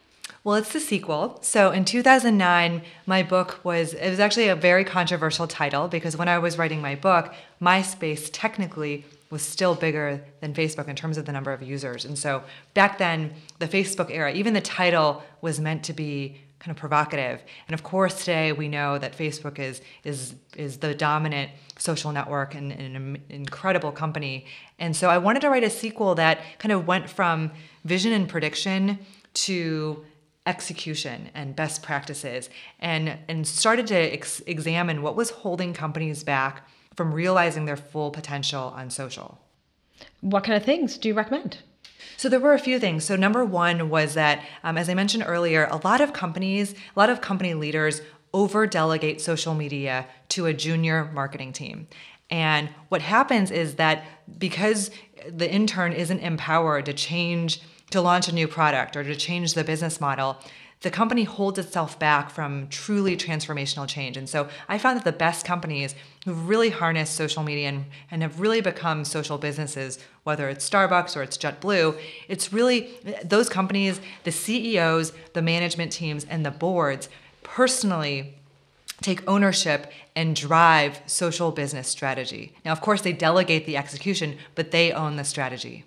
Well, 0.44 0.56
it's 0.56 0.72
the 0.72 0.80
sequel. 0.80 1.40
So 1.42 1.72
in 1.72 1.84
2009, 1.84 2.84
my 3.08 3.24
book 3.24 3.60
was, 3.64 3.94
it 3.96 4.10
was 4.10 4.20
actually 4.20 4.50
a 4.50 4.56
very 4.56 4.86
controversial 4.86 5.48
title 5.48 5.88
because 5.88 6.16
when 6.16 6.30
I 6.30 6.38
was 6.38 6.60
writing 6.60 6.80
my 6.80 6.96
book, 6.96 7.34
MySpace 7.60 8.30
technically 8.32 9.04
was 9.30 9.42
still 9.42 9.76
bigger 9.76 10.24
than 10.40 10.54
Facebook 10.54 10.88
in 10.88 10.96
terms 10.96 11.18
of 11.18 11.26
the 11.26 11.32
number 11.32 11.52
of 11.52 11.64
users. 11.64 12.06
And 12.06 12.18
so 12.18 12.44
back 12.76 12.98
then, 12.98 13.34
the 13.60 13.68
Facebook 13.68 14.10
era, 14.10 14.32
even 14.32 14.54
the 14.54 14.62
title 14.62 15.24
was 15.42 15.60
meant 15.60 15.84
to 15.86 15.94
be 15.94 16.40
kind 16.60 16.72
of 16.72 16.78
provocative. 16.78 17.44
And 17.68 17.74
of 17.74 17.84
course, 17.84 18.20
today 18.20 18.52
we 18.52 18.68
know 18.68 18.98
that 18.98 19.18
Facebook 19.18 19.60
is 19.60 19.82
is 20.04 20.36
is 20.56 20.78
the 20.78 20.96
dominant 20.96 21.52
social 21.78 22.12
network 22.12 22.56
and, 22.56 22.72
and 22.72 22.96
an 22.96 23.24
incredible 23.30 23.92
company. 23.92 24.46
And 24.80 24.96
so 24.96 25.10
I 25.10 25.18
wanted 25.20 25.42
to 25.42 25.50
write 25.50 25.64
a 25.64 25.70
sequel 25.70 26.16
that 26.16 26.40
kind 26.58 26.72
of 26.72 26.88
went 26.88 27.10
from 27.10 27.52
vision 27.86 28.12
and 28.14 28.28
prediction 28.28 29.00
to 29.34 30.04
execution 30.48 31.30
and 31.36 31.56
best 31.56 31.84
practices 31.84 32.50
and 32.80 33.18
and 33.28 33.46
started 33.46 33.86
to 33.88 33.96
ex- 33.96 34.42
examine 34.48 35.02
what 35.02 35.16
was 35.16 35.30
holding 35.30 35.74
companies 35.74 36.24
back 36.24 36.68
from 36.96 37.14
realizing 37.14 37.66
their 37.66 37.78
full 37.78 38.10
potential 38.10 38.74
on 38.76 38.90
social. 38.90 39.40
What 40.22 40.44
kind 40.44 40.58
of 40.58 40.64
things 40.64 40.98
do 40.98 41.10
you 41.10 41.14
recommend? 41.14 41.60
So 42.18 42.30
there 42.30 42.40
were 42.40 42.54
a 42.54 42.60
few 42.60 42.80
things. 42.80 43.06
So 43.06 43.16
number 43.16 43.46
one 43.46 43.90
was 43.90 44.16
that, 44.16 44.44
um, 44.64 44.78
as 44.78 44.90
I 44.90 44.96
mentioned 44.96 45.24
earlier, 45.26 45.66
a 45.70 45.80
lot 45.84 46.02
of 46.02 46.14
companies, 46.14 46.74
a 46.74 47.00
lot 47.00 47.10
of 47.10 47.22
company 47.22 47.54
leaders 47.54 48.02
over 48.34 48.68
delegate 48.68 49.22
social 49.22 49.54
media 49.54 50.08
to 50.30 50.48
a 50.48 50.54
junior 50.54 51.10
marketing 51.14 51.54
team. 51.54 51.88
And 52.30 52.70
what 52.90 53.02
happens 53.02 53.52
is 53.52 53.76
that 53.76 54.04
because 54.38 54.92
the 55.30 55.50
intern 55.50 55.94
isn't 55.94 56.20
empowered 56.20 56.88
to 56.88 56.94
change, 56.94 57.62
to 57.92 58.02
launch 58.02 58.28
a 58.28 58.34
new 58.34 58.48
product 58.48 58.98
or 58.98 59.04
to 59.04 59.16
change 59.16 59.54
the 59.54 59.64
business 59.64 60.02
model, 60.02 60.38
the 60.82 60.92
company 60.92 61.24
holds 61.24 61.58
itself 61.58 61.98
back 61.98 62.30
from 62.30 62.68
truly 62.68 63.18
transformational 63.18 63.88
change. 63.88 64.16
And 64.16 64.30
so 64.30 64.48
I 64.70 64.78
found 64.78 64.98
that 64.98 65.06
the 65.06 65.12
best 65.12 65.44
companies 65.44 65.96
who've 66.24 66.48
really 66.48 66.70
harnessed 66.70 67.16
social 67.16 67.42
media 67.42 67.70
and, 67.70 67.86
and 68.12 68.22
have 68.22 68.40
really 68.40 68.62
become 68.62 69.04
social 69.04 69.40
businesses, 69.40 69.98
whether 70.24 70.50
it's 70.50 70.70
Starbucks 70.70 71.18
or 71.18 71.24
it's 71.24 71.38
JetBlue, 71.38 72.00
it's 72.28 72.54
really 72.54 72.92
those 73.24 73.50
companies, 73.50 74.00
the 74.24 74.32
CEOs, 74.32 75.14
the 75.34 75.42
management 75.42 75.92
teams, 75.92 76.26
and 76.26 76.46
the 76.46 76.52
boards 76.52 77.10
personally 77.42 78.36
take 79.02 79.28
ownership 79.28 79.92
and 80.16 80.36
drive 80.36 81.02
social 81.08 81.52
business 81.52 81.88
strategy. 81.88 82.54
Now, 82.64 82.72
of 82.72 82.82
course, 82.82 83.02
they 83.02 83.14
delegate 83.14 83.66
the 83.66 83.78
execution, 83.78 84.38
but 84.54 84.72
they 84.72 84.92
own 84.92 85.16
the 85.16 85.24
strategy. 85.24 85.86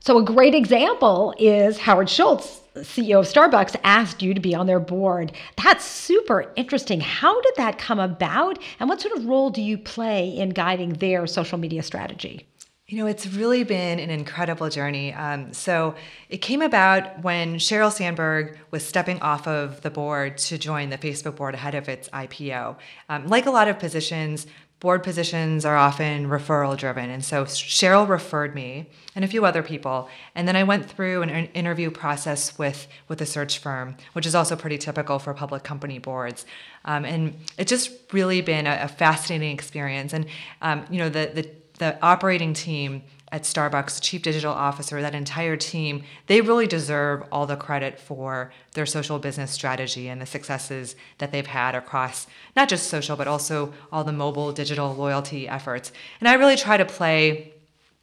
So, 0.00 0.18
a 0.18 0.24
great 0.24 0.54
example 0.54 1.34
is 1.38 1.78
Howard 1.78 2.08
Schultz, 2.08 2.60
CEO 2.76 3.20
of 3.20 3.26
Starbucks, 3.26 3.76
asked 3.84 4.22
you 4.22 4.32
to 4.32 4.40
be 4.40 4.54
on 4.54 4.66
their 4.66 4.80
board. 4.80 5.32
That's 5.62 5.84
super 5.84 6.52
interesting. 6.56 7.00
How 7.00 7.40
did 7.42 7.54
that 7.56 7.78
come 7.78 7.98
about? 7.98 8.58
And 8.78 8.88
what 8.88 9.00
sort 9.00 9.16
of 9.18 9.26
role 9.26 9.50
do 9.50 9.60
you 9.60 9.76
play 9.76 10.28
in 10.28 10.50
guiding 10.50 10.94
their 10.94 11.26
social 11.26 11.58
media 11.58 11.82
strategy? 11.82 12.46
You 12.86 12.96
know, 12.96 13.06
it's 13.06 13.26
really 13.26 13.64
been 13.64 13.98
an 13.98 14.08
incredible 14.08 14.70
journey. 14.70 15.12
Um, 15.12 15.52
so 15.52 15.94
it 16.30 16.38
came 16.38 16.62
about 16.62 17.22
when 17.22 17.56
Sheryl 17.56 17.92
Sandberg 17.92 18.58
was 18.70 18.82
stepping 18.82 19.20
off 19.20 19.46
of 19.46 19.82
the 19.82 19.90
board 19.90 20.38
to 20.38 20.56
join 20.56 20.88
the 20.88 20.96
Facebook 20.96 21.36
board 21.36 21.54
ahead 21.54 21.74
of 21.74 21.86
its 21.86 22.08
IPO. 22.08 22.76
Um, 23.10 23.26
like 23.26 23.44
a 23.44 23.50
lot 23.50 23.68
of 23.68 23.78
positions, 23.78 24.46
board 24.80 25.02
positions 25.02 25.64
are 25.64 25.76
often 25.76 26.28
referral 26.28 26.76
driven. 26.76 27.10
And 27.10 27.24
so 27.24 27.44
Sheryl 27.44 28.08
referred 28.08 28.54
me 28.54 28.86
and 29.14 29.24
a 29.24 29.28
few 29.28 29.44
other 29.44 29.62
people. 29.62 30.08
And 30.34 30.46
then 30.46 30.54
I 30.56 30.62
went 30.62 30.88
through 30.88 31.22
an 31.22 31.30
interview 31.30 31.90
process 31.90 32.56
with, 32.58 32.86
with 33.08 33.20
a 33.20 33.26
search 33.26 33.58
firm, 33.58 33.96
which 34.12 34.26
is 34.26 34.34
also 34.34 34.54
pretty 34.54 34.78
typical 34.78 35.18
for 35.18 35.34
public 35.34 35.64
company 35.64 35.98
boards. 35.98 36.46
Um, 36.84 37.04
and 37.04 37.34
it's 37.58 37.70
just 37.70 37.90
really 38.12 38.40
been 38.40 38.66
a, 38.66 38.78
a 38.82 38.88
fascinating 38.88 39.52
experience. 39.52 40.12
And, 40.12 40.26
um, 40.62 40.84
you 40.90 40.98
know, 40.98 41.08
the, 41.08 41.30
the 41.34 41.50
the 41.78 41.96
operating 42.02 42.52
team 42.52 43.02
at 43.30 43.42
Starbucks, 43.42 44.00
chief 44.00 44.22
digital 44.22 44.52
officer, 44.52 45.00
that 45.02 45.14
entire 45.14 45.56
team, 45.56 46.02
they 46.26 46.40
really 46.40 46.66
deserve 46.66 47.24
all 47.30 47.46
the 47.46 47.56
credit 47.56 47.98
for 47.98 48.52
their 48.74 48.86
social 48.86 49.18
business 49.18 49.50
strategy 49.50 50.08
and 50.08 50.20
the 50.20 50.26
successes 50.26 50.96
that 51.18 51.30
they've 51.30 51.46
had 51.46 51.74
across 51.74 52.26
not 52.56 52.68
just 52.68 52.88
social, 52.88 53.16
but 53.16 53.28
also 53.28 53.72
all 53.92 54.04
the 54.04 54.12
mobile 54.12 54.52
digital 54.52 54.94
loyalty 54.94 55.48
efforts. 55.48 55.92
And 56.20 56.28
I 56.28 56.34
really 56.34 56.56
try 56.56 56.76
to 56.76 56.84
play 56.84 57.52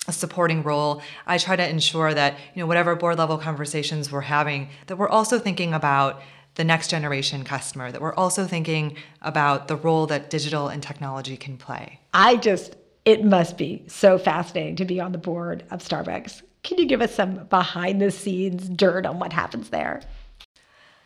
a 0.08 0.12
supporting 0.12 0.62
role. 0.62 1.02
I 1.26 1.38
try 1.38 1.56
to 1.56 1.68
ensure 1.68 2.14
that, 2.14 2.38
you 2.54 2.62
know, 2.62 2.68
whatever 2.68 2.96
board 2.96 3.18
level 3.18 3.38
conversations 3.38 4.12
we're 4.12 4.22
having, 4.22 4.70
that 4.88 4.98
we're 4.98 5.10
also 5.10 5.40
thinking 5.40 5.74
about 5.74 6.22
the 6.56 6.64
next 6.64 6.90
generation 6.90 7.44
customer, 7.44 7.92
that 7.92 8.02
we're 8.02 8.14
also 8.14 8.46
thinking 8.46 8.96
about 9.22 9.68
the 9.68 9.76
role 9.76 10.06
that 10.08 10.30
digital 10.30 10.68
and 10.68 10.82
technology 10.82 11.36
can 11.36 11.58
play. 11.58 12.00
I 12.14 12.38
just 12.38 12.76
it 13.06 13.24
must 13.24 13.58
be 13.58 13.84
so 13.88 14.18
fascinating 14.18 14.76
to 14.78 14.86
be 14.86 15.00
on 15.00 15.12
the 15.12 15.18
board 15.18 15.64
of 15.70 15.80
Starbucks. 15.80 16.42
Can 16.64 16.80
you 16.80 16.88
give 16.88 17.02
us 17.02 17.14
some 17.14 17.46
behind 17.46 18.02
the 18.02 18.10
scenes 18.10 18.68
dirt 18.68 19.06
on 19.06 19.20
what 19.20 19.32
happens 19.32 19.70
there? 19.70 20.02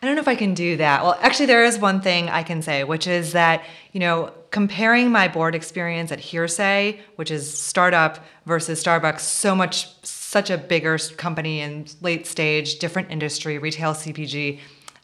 I 0.01 0.05
don't 0.05 0.15
know 0.15 0.21
if 0.21 0.29
I 0.29 0.35
can 0.35 0.53
do 0.53 0.77
that. 0.77 1.03
Well, 1.03 1.17
actually, 1.19 1.47
there 1.47 1.65
is 1.65 1.77
one 1.77 1.99
thing 1.99 2.29
I 2.29 2.41
can 2.43 2.61
say, 2.61 2.85
which 2.85 3.05
is 3.05 3.33
that, 3.33 3.65
you 3.91 3.99
know, 3.99 4.31
comparing 4.49 5.11
my 5.11 5.27
board 5.27 5.55
experience 5.55 6.13
at 6.13 6.19
Hearsay, 6.19 7.01
which 7.17 7.31
is 7.31 7.59
startup 7.59 8.23
versus 8.45 8.81
Starbucks, 8.81 9.19
so 9.19 9.53
much, 9.53 10.01
such 10.05 10.49
a 10.49 10.57
bigger 10.57 10.97
company 11.17 11.59
and 11.59 11.93
late 11.99 12.25
stage, 12.25 12.79
different 12.79 13.11
industry, 13.11 13.57
retail 13.57 13.93
CPG. 13.93 14.59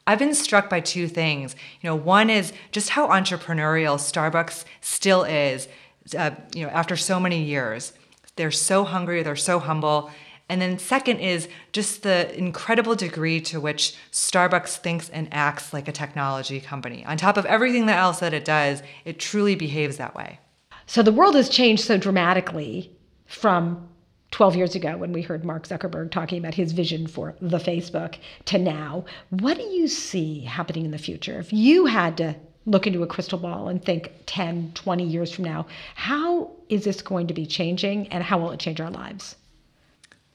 I've 0.08 0.20
been 0.20 0.34
struck 0.34 0.70
by 0.70 0.80
two 0.80 1.10
things. 1.10 1.58
You 1.82 1.90
know, 1.90 1.96
one 1.96 2.30
is 2.30 2.54
just 2.72 2.92
how 2.92 3.10
entrepreneurial 3.10 3.98
Starbucks 3.98 4.64
still 4.80 5.24
is 5.24 5.68
uh, 6.14 6.32
you 6.54 6.66
know, 6.66 6.72
after 6.72 6.96
so 6.96 7.20
many 7.20 7.42
years. 7.42 7.94
They're 8.36 8.52
so 8.52 8.84
hungry, 8.84 9.24
they're 9.24 9.36
so 9.36 9.60
humble. 9.60 10.12
And 10.48 10.62
then, 10.62 10.78
second, 10.78 11.20
is 11.20 11.48
just 11.72 12.04
the 12.04 12.38
incredible 12.38 12.96
degree 12.96 13.42
to 13.42 13.60
which 13.60 13.96
Starbucks 14.12 14.78
thinks 14.78 15.10
and 15.10 15.28
acts 15.32 15.74
like 15.74 15.88
a 15.88 15.92
technology 15.92 16.60
company. 16.60 17.04
On 17.06 17.18
top 17.18 17.38
of 17.38 17.46
everything 17.46 17.90
else 17.90 18.20
that 18.20 18.34
it 18.34 18.46
does, 18.46 18.84
it 19.06 19.20
truly 19.20 19.56
behaves 19.56 19.98
that 19.98 20.16
way. 20.16 20.40
So, 20.86 21.02
the 21.02 21.12
world 21.12 21.34
has 21.36 21.50
changed 21.50 21.84
so 21.84 21.98
dramatically 21.98 22.92
from 23.26 23.88
12 24.32 24.56
years 24.56 24.76
ago 24.76 24.98
when 24.98 25.14
we 25.14 25.22
heard 25.22 25.46
Mark 25.46 25.68
Zuckerberg 25.68 26.12
talking 26.12 26.38
about 26.38 26.54
his 26.54 26.74
vision 26.74 27.08
for 27.08 27.36
the 27.42 27.58
Facebook 27.58 28.18
to 28.46 28.60
now. 28.60 29.06
What 29.30 29.58
do 29.58 29.64
you 29.64 29.88
see 29.88 30.42
happening 30.42 30.86
in 30.86 30.92
the 30.92 30.98
future? 30.98 31.40
If 31.40 31.54
you 31.54 31.86
had 31.86 32.18
to 32.18 32.36
look 32.66 32.88
into 32.88 33.04
a 33.04 33.08
crystal 33.08 33.38
ball 33.38 33.68
and 33.68 33.84
think 33.84 34.12
10, 34.26 34.72
20 34.74 35.04
years 35.04 35.32
from 35.32 35.46
now, 35.46 35.66
how 35.96 36.52
is 36.70 36.84
this 36.84 37.02
going 37.02 37.28
to 37.28 37.34
be 37.34 37.46
changing 37.46 38.08
and 38.08 38.24
how 38.24 38.40
will 38.40 38.52
it 38.52 38.60
change 38.60 38.82
our 38.82 38.90
lives? 38.90 39.36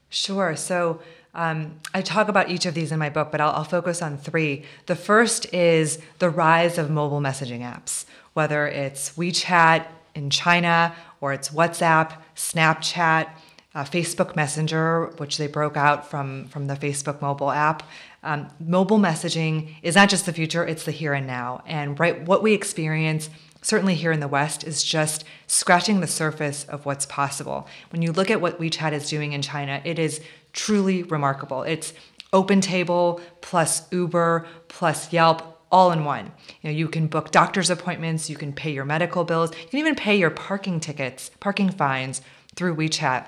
Sure. 0.09 0.55
So 0.55 1.01
um, 1.33 1.79
I 1.93 2.01
talk 2.01 2.27
about 2.27 2.49
each 2.49 2.65
of 2.65 2.73
these 2.73 2.91
in 2.91 2.99
my 2.99 3.09
book, 3.09 3.31
but 3.31 3.41
I'll, 3.41 3.51
I'll 3.51 3.63
focus 3.63 4.01
on 4.01 4.17
three. 4.17 4.63
The 4.85 4.95
first 4.95 5.53
is 5.53 5.99
the 6.19 6.29
rise 6.29 6.77
of 6.77 6.89
mobile 6.89 7.21
messaging 7.21 7.61
apps, 7.61 8.05
whether 8.33 8.67
it's 8.67 9.11
WeChat 9.17 9.85
in 10.15 10.29
China 10.29 10.95
or 11.21 11.33
it's 11.33 11.49
WhatsApp, 11.49 12.17
Snapchat, 12.35 13.29
uh, 13.73 13.83
Facebook 13.85 14.35
Messenger, 14.35 15.13
which 15.17 15.37
they 15.37 15.47
broke 15.47 15.77
out 15.77 16.09
from, 16.09 16.47
from 16.49 16.67
the 16.67 16.75
Facebook 16.75 17.21
mobile 17.21 17.51
app. 17.51 17.83
Um, 18.23 18.49
mobile 18.59 18.99
messaging 18.99 19.75
is 19.81 19.95
not 19.95 20.09
just 20.09 20.25
the 20.25 20.33
future, 20.33 20.65
it's 20.65 20.85
the 20.85 20.91
here 20.91 21.13
and 21.13 21.25
now. 21.25 21.63
And 21.65 21.99
right, 21.99 22.21
what 22.21 22.43
we 22.43 22.53
experience, 22.53 23.29
certainly 23.61 23.95
here 23.95 24.11
in 24.11 24.19
the 24.19 24.27
West, 24.27 24.63
is 24.63 24.83
just 24.83 25.23
scratching 25.47 25.99
the 25.99 26.07
surface 26.07 26.63
of 26.65 26.85
what's 26.85 27.05
possible. 27.05 27.67
When 27.89 28.01
you 28.01 28.11
look 28.11 28.29
at 28.29 28.41
what 28.41 28.59
WeChat 28.59 28.91
is 28.91 29.09
doing 29.09 29.33
in 29.33 29.41
China, 29.41 29.81
it 29.83 29.97
is 29.97 30.21
truly 30.53 31.03
remarkable. 31.03 31.63
It's 31.63 31.93
OpenTable 32.31 33.21
plus 33.41 33.91
Uber 33.91 34.45
plus 34.67 35.11
Yelp 35.11 35.59
all 35.71 35.91
in 35.91 36.03
one. 36.03 36.31
You 36.61 36.69
know, 36.69 36.75
you 36.75 36.87
can 36.89 37.07
book 37.07 37.31
doctor's 37.31 37.69
appointments, 37.69 38.29
you 38.29 38.35
can 38.35 38.53
pay 38.53 38.71
your 38.71 38.85
medical 38.85 39.23
bills, 39.23 39.51
you 39.51 39.69
can 39.69 39.79
even 39.79 39.95
pay 39.95 40.15
your 40.15 40.29
parking 40.29 40.79
tickets, 40.79 41.31
parking 41.39 41.71
fines 41.71 42.21
through 42.55 42.75
WeChat 42.75 43.27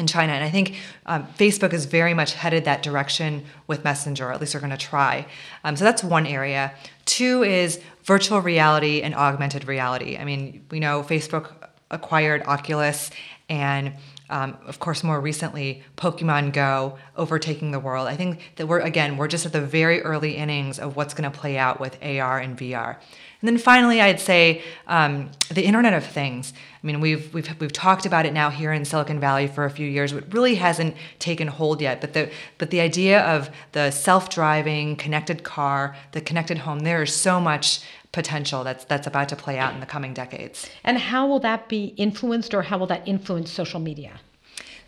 in 0.00 0.06
China. 0.06 0.32
And 0.32 0.42
I 0.42 0.50
think 0.50 0.76
um, 1.06 1.28
Facebook 1.38 1.72
is 1.72 1.84
very 1.84 2.14
much 2.14 2.34
headed 2.34 2.64
that 2.64 2.82
direction 2.82 3.44
with 3.68 3.84
Messenger, 3.84 4.32
at 4.32 4.40
least 4.40 4.52
they're 4.52 4.60
going 4.60 4.70
to 4.70 4.76
try. 4.76 5.26
Um, 5.62 5.76
so 5.76 5.84
that's 5.84 6.02
one 6.02 6.26
area. 6.26 6.72
Two 7.04 7.44
is 7.44 7.80
virtual 8.02 8.40
reality 8.40 9.02
and 9.02 9.14
augmented 9.14 9.68
reality. 9.68 10.16
I 10.16 10.24
mean, 10.24 10.64
we 10.70 10.80
know 10.80 11.02
Facebook 11.02 11.52
acquired 11.90 12.42
Oculus 12.46 13.10
and 13.48 13.92
um, 14.30 14.56
of 14.64 14.78
course, 14.78 15.02
more 15.02 15.20
recently, 15.20 15.82
Pokemon 15.96 16.52
Go 16.52 16.96
overtaking 17.16 17.72
the 17.72 17.80
world. 17.80 18.06
I 18.06 18.14
think 18.14 18.52
that 18.56 18.68
we're, 18.68 18.78
again, 18.78 19.16
we're 19.16 19.26
just 19.26 19.44
at 19.44 19.52
the 19.52 19.60
very 19.60 20.02
early 20.02 20.36
innings 20.36 20.78
of 20.78 20.94
what's 20.94 21.14
going 21.14 21.30
to 21.30 21.36
play 21.36 21.58
out 21.58 21.80
with 21.80 21.98
AR 22.00 22.38
and 22.38 22.56
VR. 22.56 22.98
And 23.40 23.48
then 23.48 23.58
finally, 23.58 24.00
I'd 24.00 24.20
say 24.20 24.62
um, 24.86 25.30
the 25.50 25.64
Internet 25.64 25.94
of 25.94 26.04
Things. 26.04 26.52
I 26.82 26.86
mean, 26.86 27.00
we've, 27.00 27.32
we've, 27.32 27.48
we've 27.58 27.72
talked 27.72 28.04
about 28.04 28.26
it 28.26 28.32
now 28.32 28.50
here 28.50 28.72
in 28.72 28.84
Silicon 28.84 29.18
Valley 29.18 29.46
for 29.46 29.64
a 29.64 29.70
few 29.70 29.86
years, 29.86 30.12
but 30.12 30.32
really 30.32 30.56
hasn't 30.56 30.94
taken 31.18 31.48
hold 31.48 31.80
yet. 31.80 32.00
But 32.00 32.12
the, 32.12 32.30
but 32.58 32.70
the 32.70 32.80
idea 32.80 33.22
of 33.22 33.50
the 33.72 33.90
self 33.90 34.28
driving, 34.28 34.96
connected 34.96 35.42
car, 35.42 35.96
the 36.12 36.20
connected 36.20 36.58
home, 36.58 36.80
there 36.80 37.02
is 37.02 37.14
so 37.14 37.40
much 37.40 37.80
potential 38.12 38.64
that's 38.64 38.84
that's 38.86 39.06
about 39.06 39.28
to 39.28 39.36
play 39.36 39.58
out 39.58 39.72
in 39.72 39.80
the 39.80 39.86
coming 39.86 40.12
decades. 40.12 40.68
And 40.84 40.98
how 40.98 41.26
will 41.26 41.40
that 41.40 41.68
be 41.68 41.94
influenced 41.96 42.52
or 42.54 42.62
how 42.62 42.76
will 42.78 42.88
that 42.88 43.06
influence 43.06 43.50
social 43.50 43.80
media? 43.80 44.20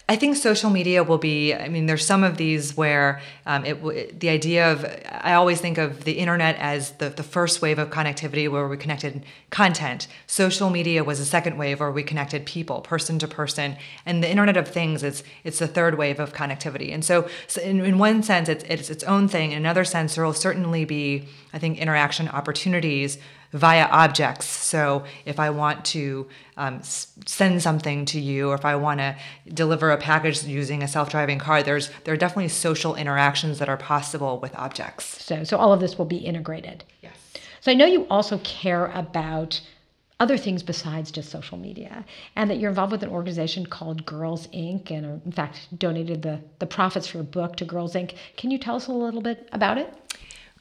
I 0.09 0.17
think 0.17 0.37
social 0.37 0.69
media 0.69 1.05
will 1.05 1.19
be. 1.19 1.55
I 1.55 1.69
mean, 1.69 1.87
there's 1.87 2.05
some 2.05 2.25
of 2.25 2.37
these 2.37 2.77
where 2.77 3.21
um, 3.47 3.65
it, 3.65 4.21
the 4.21 4.29
idea 4.29 4.71
of 4.71 4.85
I 5.11 5.35
always 5.35 5.61
think 5.61 5.79
of 5.79 6.05
the 6.05 6.13
internet 6.13 6.57
as 6.57 6.91
the, 6.93 7.09
the 7.09 7.23
first 7.23 7.63
wave 7.63 7.79
of 7.79 7.91
connectivity 7.91 8.51
where 8.51 8.67
we 8.67 8.77
connected 8.77 9.25
content. 9.51 10.09
Social 10.27 10.71
media 10.71 11.05
was 11.05 11.19
the 11.19 11.25
second 11.25 11.57
wave 11.57 11.81
where 11.81 11.91
we 11.91 12.03
connected 12.03 12.45
people, 12.47 12.81
person 12.81 13.19
to 13.21 13.29
person, 13.29 13.77
and 14.05 14.23
the 14.23 14.31
Internet 14.31 14.57
of 14.57 14.69
Things 14.69 15.03
is 15.03 15.23
it's 15.45 15.61
the 15.61 15.69
third 15.69 15.97
wave 15.97 16.19
of 16.19 16.33
connectivity. 16.33 16.93
And 16.93 17.05
so, 17.05 17.29
so 17.47 17.63
in, 17.63 17.85
in 17.85 17.99
one 17.99 18.23
sense, 18.23 18.49
it's 18.49 18.65
it's 18.65 18.91
its 18.91 19.05
own 19.05 19.29
thing. 19.29 19.53
In 19.53 19.59
another 19.59 19.85
sense, 19.85 20.17
there 20.17 20.25
will 20.25 20.35
certainly 20.35 20.85
be, 20.85 21.29
I 21.53 21.59
think, 21.59 21.79
interaction 21.79 22.29
opportunities 22.29 23.19
via 23.53 23.85
objects. 23.87 24.47
So 24.47 25.05
if 25.27 25.39
I 25.39 25.51
want 25.51 25.85
to 25.87 26.27
um, 26.57 26.81
send 26.83 27.63
something 27.63 28.05
to 28.07 28.21
you, 28.21 28.51
or 28.51 28.55
if 28.55 28.65
I 28.65 28.77
want 28.77 29.01
to 29.01 29.17
deliver 29.53 29.91
a 29.91 29.99
package 29.99 30.45
using 30.45 30.83
a 30.83 30.89
self-driving 30.89 31.39
car, 31.39 31.63
there's 31.63 31.91
there 32.05 32.15
are 32.15 32.17
definitely 32.17 32.49
social 32.49 32.95
interactions 32.95 33.59
that 33.59 33.69
are 33.69 33.77
possible 33.77 34.39
with 34.41 34.55
objects. 34.57 35.23
So, 35.23 35.45
so 35.45 35.57
all 35.57 35.73
of 35.73 35.81
this 35.81 35.99
will 35.99 36.07
be 36.07 36.19
integrated. 36.19 36.85
Yes. 37.03 37.15
So 37.61 37.71
I 37.71 37.75
know 37.75 37.87
you 37.87 38.07
also 38.09 38.39
care 38.39 38.87
about 38.87 39.61
other 40.19 40.39
things 40.39 40.63
besides 40.63 41.11
just 41.11 41.31
social 41.31 41.59
media, 41.59 42.05
and 42.37 42.49
that 42.49 42.59
you're 42.59 42.71
involved 42.71 42.93
with 42.93 43.03
an 43.03 43.09
organization 43.11 43.67
called 43.67 44.07
Girls 44.07 44.47
Inc. 44.49 44.91
and 44.91 45.05
are, 45.05 45.21
in 45.25 45.33
fact 45.33 45.69
donated 45.79 46.23
the 46.23 46.41
the 46.59 46.67
profits 46.67 47.07
for 47.09 47.21
a 47.21 47.25
book 47.25 47.57
to 47.57 47.65
Girls 47.65 47.95
Inc. 47.95 48.15
Can 48.37 48.51
you 48.51 48.59
tell 48.59 48.77
us 48.77 48.87
a 48.87 48.93
little 48.93 49.21
bit 49.21 49.49
about 49.53 49.79
it? 49.79 49.93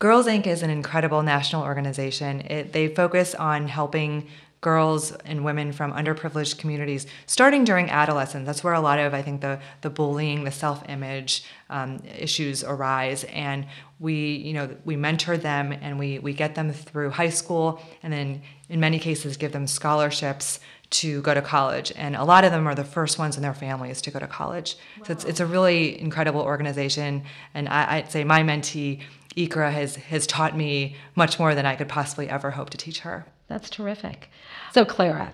Girls 0.01 0.25
Inc. 0.25 0.47
is 0.47 0.63
an 0.63 0.71
incredible 0.71 1.21
national 1.21 1.61
organization. 1.61 2.41
It, 2.41 2.73
they 2.73 2.87
focus 2.87 3.35
on 3.35 3.67
helping 3.67 4.27
girls 4.59 5.11
and 5.11 5.45
women 5.45 5.71
from 5.71 5.93
underprivileged 5.93 6.57
communities 6.57 7.05
starting 7.27 7.63
during 7.63 7.87
adolescence. 7.91 8.47
That's 8.47 8.63
where 8.63 8.73
a 8.73 8.81
lot 8.81 8.97
of, 8.97 9.13
I 9.13 9.21
think, 9.21 9.41
the, 9.41 9.59
the 9.81 9.91
bullying, 9.91 10.43
the 10.43 10.49
self 10.49 10.83
image 10.89 11.43
um, 11.69 12.01
issues 12.17 12.63
arise. 12.63 13.25
And 13.25 13.67
we, 13.99 14.37
you 14.37 14.53
know, 14.53 14.75
we 14.85 14.95
mentor 14.95 15.37
them 15.37 15.71
and 15.71 15.99
we, 15.99 16.17
we 16.17 16.33
get 16.33 16.55
them 16.55 16.73
through 16.73 17.11
high 17.11 17.29
school 17.29 17.79
and 18.01 18.11
then 18.11 18.41
in 18.69 18.79
many 18.79 18.97
cases 18.97 19.37
give 19.37 19.51
them 19.51 19.67
scholarships 19.67 20.59
to 20.89 21.21
go 21.21 21.35
to 21.35 21.43
college. 21.43 21.93
And 21.95 22.15
a 22.15 22.23
lot 22.23 22.43
of 22.43 22.51
them 22.51 22.67
are 22.67 22.75
the 22.75 22.83
first 22.83 23.19
ones 23.19 23.37
in 23.37 23.43
their 23.43 23.53
families 23.53 24.01
to 24.01 24.11
go 24.11 24.17
to 24.17 24.27
college. 24.27 24.77
Wow. 24.97 25.05
So 25.05 25.13
it's, 25.13 25.25
it's 25.25 25.39
a 25.39 25.45
really 25.45 25.99
incredible 26.01 26.41
organization. 26.41 27.23
And 27.53 27.69
I, 27.69 27.97
I'd 27.97 28.11
say 28.11 28.23
my 28.23 28.41
mentee, 28.41 29.01
Ikra, 29.35 29.71
has, 29.71 29.95
has 29.95 30.27
taught 30.27 30.57
me 30.57 30.95
much 31.15 31.39
more 31.39 31.55
than 31.55 31.65
I 31.65 31.75
could 31.75 31.89
possibly 31.89 32.29
ever 32.29 32.51
hope 32.51 32.69
to 32.71 32.77
teach 32.77 32.99
her. 32.99 33.25
That's 33.47 33.69
terrific. 33.69 34.29
So, 34.73 34.85
Clara, 34.85 35.33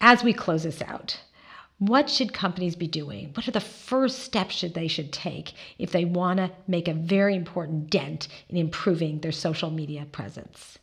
as 0.00 0.22
we 0.22 0.32
close 0.32 0.64
this 0.64 0.82
out, 0.82 1.20
what 1.78 2.08
should 2.08 2.32
companies 2.32 2.74
be 2.74 2.86
doing? 2.86 3.30
What 3.34 3.46
are 3.46 3.52
the 3.52 3.60
first 3.60 4.20
steps 4.20 4.54
should 4.54 4.74
they 4.74 4.88
should 4.88 5.12
take 5.12 5.52
if 5.78 5.92
they 5.92 6.06
want 6.06 6.38
to 6.38 6.50
make 6.66 6.88
a 6.88 6.94
very 6.94 7.36
important 7.36 7.90
dent 7.90 8.28
in 8.48 8.56
improving 8.56 9.20
their 9.20 9.32
social 9.32 9.70
media 9.70 10.06
presence? 10.10 10.78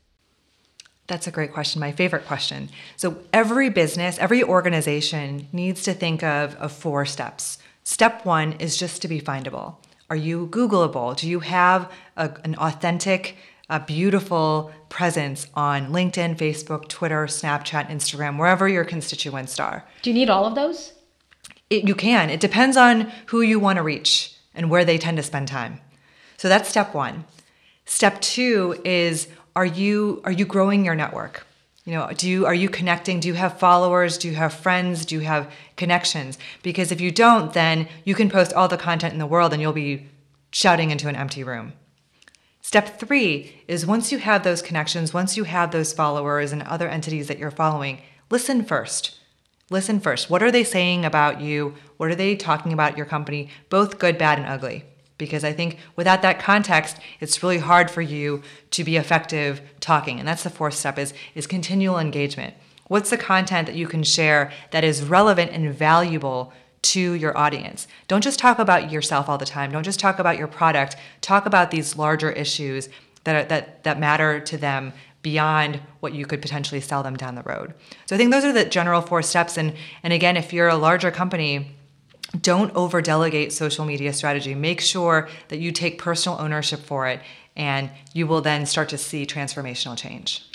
That's 1.08 1.28
a 1.28 1.32
great 1.32 1.52
question, 1.52 1.82
my 1.82 1.92
favorite 1.92 2.26
question. 2.26 2.70
So, 2.96 3.18
every 3.34 3.70
business, 3.70 4.18
every 4.20 4.44
organization 4.44 5.48
needs 5.52 5.84
to 5.84 5.94
think 5.94 6.24
of, 6.24 6.56
of 6.56 6.72
four 6.72 7.06
steps. 7.06 7.58
Step 7.84 8.26
one 8.26 8.54
is 8.54 8.78
just 8.78 9.02
to 9.02 9.08
be 9.08 9.20
findable. 9.20 9.76
Are 10.14 10.26
you 10.32 10.46
Googleable? 10.46 11.18
Do 11.18 11.28
you 11.28 11.40
have 11.40 11.92
a, 12.18 12.30
an 12.44 12.54
authentic, 12.60 13.36
a 13.68 13.80
beautiful 13.80 14.72
presence 14.88 15.48
on 15.56 15.88
LinkedIn, 15.88 16.38
Facebook, 16.38 16.88
Twitter, 16.88 17.26
Snapchat, 17.26 17.90
Instagram, 17.90 18.38
wherever 18.38 18.68
your 18.68 18.86
constituents 18.86 19.60
are? 19.60 19.84
Do 20.04 20.12
you 20.12 20.14
need 20.14 20.30
all 20.30 20.46
of 20.46 20.54
those? 20.54 20.94
It, 21.72 21.88
you 21.88 21.96
can. 21.96 22.30
It 22.30 22.42
depends 22.42 22.78
on 22.78 23.12
who 23.26 23.42
you 23.42 23.60
want 23.60 23.78
to 23.78 23.82
reach 23.82 24.36
and 24.54 24.70
where 24.70 24.86
they 24.86 25.00
tend 25.00 25.18
to 25.18 25.24
spend 25.24 25.48
time. 25.48 25.82
So 26.38 26.48
that's 26.48 26.70
step 26.70 26.94
one. 26.94 27.26
Step 27.86 28.22
two 28.22 28.80
is 28.86 29.28
are 29.56 29.66
you 29.66 30.22
are 30.26 30.32
you 30.32 30.46
growing 30.46 30.86
your 30.86 30.94
network? 30.94 31.48
You 31.86 31.94
know, 31.94 32.10
do 32.16 32.30
you 32.30 32.46
are 32.46 32.54
you 32.54 32.70
connecting? 32.70 33.20
Do 33.20 33.28
you 33.28 33.34
have 33.34 33.60
followers? 33.60 34.18
Do 34.18 34.30
you 34.30 34.36
have 34.36 34.54
friends? 34.54 35.06
Do 35.06 35.16
you 35.16 35.22
have 35.22 35.52
connections? 35.76 36.38
Because 36.62 36.92
if 36.92 37.02
you 37.02 37.12
don't, 37.12 37.52
then 37.54 37.90
you 38.06 38.16
can 38.16 38.30
post 38.30 38.54
all 38.54 38.70
the 38.70 38.78
content 38.78 39.14
in 39.14 39.20
the 39.20 39.26
world 39.26 39.52
and 39.52 39.62
you'll 39.62 39.74
be 39.74 40.08
shouting 40.52 40.92
into 40.92 41.10
an 41.10 41.16
empty 41.16 41.44
room. 41.44 41.74
Step 42.62 42.98
three 42.98 43.62
is 43.68 43.86
once 43.86 44.12
you 44.14 44.20
have 44.20 44.44
those 44.44 44.62
connections, 44.62 45.14
once 45.14 45.36
you 45.36 45.44
have 45.44 45.72
those 45.72 45.92
followers 45.92 46.54
and 46.54 46.64
other 46.64 46.88
entities 46.88 47.28
that 47.28 47.38
you're 47.38 47.52
following, 47.52 48.02
listen 48.30 48.64
first. 48.64 49.20
Listen 49.70 50.00
first. 50.00 50.30
What 50.30 50.42
are 50.42 50.52
they 50.52 50.64
saying 50.64 51.04
about 51.04 51.42
you? 51.42 51.76
What 51.98 52.10
are 52.10 52.16
they 52.16 52.38
talking 52.38 52.72
about 52.72 52.96
your 52.96 53.06
company? 53.06 53.50
Both 53.70 54.00
good, 54.00 54.18
bad, 54.18 54.40
and 54.40 54.48
ugly 54.48 54.86
because 55.24 55.46
I 55.46 55.54
think 55.54 55.78
without 55.96 56.22
that 56.22 56.40
context, 56.40 56.98
it's 57.22 57.42
really 57.42 57.60
hard 57.60 57.90
for 57.90 58.02
you 58.02 58.42
to 58.72 58.84
be 58.84 58.98
effective 58.98 59.62
talking. 59.80 60.20
And 60.20 60.28
that's 60.28 60.44
the 60.44 60.50
fourth 60.50 60.74
step 60.74 61.00
is, 61.00 61.14
is 61.34 61.48
continual 61.48 61.98
engagement. 61.98 62.56
What's 62.88 63.10
the 63.10 63.18
content 63.18 63.68
that 63.68 63.76
you 63.76 63.88
can 63.88 64.04
share 64.04 64.52
that 64.72 64.84
is 64.84 65.02
relevant 65.02 65.52
and 65.52 65.74
valuable 65.74 66.52
to 66.94 67.14
your 67.14 67.38
audience? 67.38 67.88
Don't 68.10 68.24
just 68.24 68.38
talk 68.38 68.60
about 68.60 68.92
yourself 68.92 69.30
all 69.30 69.38
the 69.38 69.46
time. 69.46 69.72
Don't 69.72 69.84
just 69.84 70.00
talk 70.00 70.20
about 70.20 70.38
your 70.38 70.48
product. 70.48 70.98
Talk 71.22 71.46
about 71.46 71.72
these 71.72 71.96
larger 71.96 72.32
issues 72.32 72.90
that, 73.24 73.36
are, 73.36 73.48
that, 73.48 73.84
that 73.86 74.00
matter 74.00 74.42
to 74.42 74.58
them 74.58 74.92
beyond 75.22 75.80
what 76.02 76.14
you 76.14 76.26
could 76.26 76.42
potentially 76.42 76.82
sell 76.82 77.02
them 77.02 77.16
down 77.16 77.36
the 77.36 77.44
road. 77.44 77.74
So 78.08 78.16
I 78.16 78.18
think 78.18 78.32
those 78.32 78.44
are 78.44 78.52
the 78.52 78.66
general 78.66 79.02
four 79.02 79.22
steps. 79.22 79.58
And, 79.58 79.74
and 80.04 80.12
again, 80.12 80.36
if 80.36 80.52
you're 80.52 80.68
a 80.68 80.76
larger 80.76 81.12
company, 81.12 81.78
don't 82.42 82.74
over 82.76 83.02
delegate 83.02 83.54
social 83.54 83.86
media 83.86 84.14
strategy. 84.14 84.56
Make 84.56 84.82
sure 84.82 85.30
that 85.50 85.60
you 85.60 85.72
take 85.72 85.98
personal 85.98 86.40
ownership 86.40 86.80
for 86.82 87.08
it, 87.08 87.22
and 87.56 87.90
you 88.14 88.28
will 88.28 88.42
then 88.42 88.66
start 88.66 88.90
to 88.90 88.98
see 88.98 89.26
transformational 89.26 89.98
change. 89.98 90.46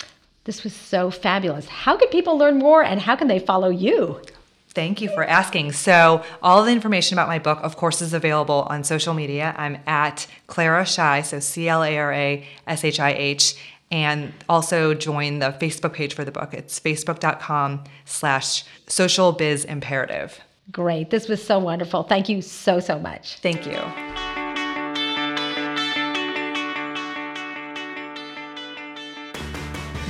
This 0.43 0.63
was 0.63 0.73
so 0.73 1.11
fabulous. 1.11 1.67
How 1.67 1.95
can 1.95 2.07
people 2.09 2.37
learn 2.37 2.57
more 2.57 2.83
and 2.83 2.99
how 2.99 3.15
can 3.15 3.27
they 3.27 3.39
follow 3.39 3.69
you? 3.69 4.21
Thank 4.69 5.01
you 5.01 5.09
for 5.09 5.23
asking. 5.23 5.71
So, 5.71 6.23
all 6.43 6.63
the 6.63 6.71
information 6.71 7.17
about 7.17 7.27
my 7.27 7.39
book, 7.39 7.59
of 7.63 7.75
course, 7.75 8.01
is 8.01 8.13
available 8.13 8.67
on 8.69 8.83
social 8.83 9.13
media. 9.13 9.55
I'm 9.57 9.79
at 9.87 10.27
Clara 10.47 10.85
Shih, 10.85 11.23
so 11.23 11.39
C 11.39 11.67
L 11.67 11.83
A 11.83 11.97
R 11.97 12.13
A 12.13 12.47
S 12.67 12.83
H 12.83 12.99
I 12.99 13.11
H, 13.11 13.55
and 13.91 14.31
also 14.47 14.93
join 14.93 15.39
the 15.39 15.51
Facebook 15.59 15.93
page 15.93 16.13
for 16.13 16.23
the 16.23 16.31
book. 16.31 16.53
It's 16.53 16.79
facebook.com 16.79 17.83
slash 18.05 18.63
social 18.87 19.31
biz 19.31 19.65
imperative. 19.65 20.39
Great. 20.71 21.09
This 21.09 21.27
was 21.27 21.43
so 21.43 21.57
wonderful. 21.57 22.03
Thank 22.03 22.29
you 22.29 22.41
so, 22.41 22.79
so 22.79 22.99
much. 22.99 23.37
Thank 23.37 23.65
you. 23.65 23.79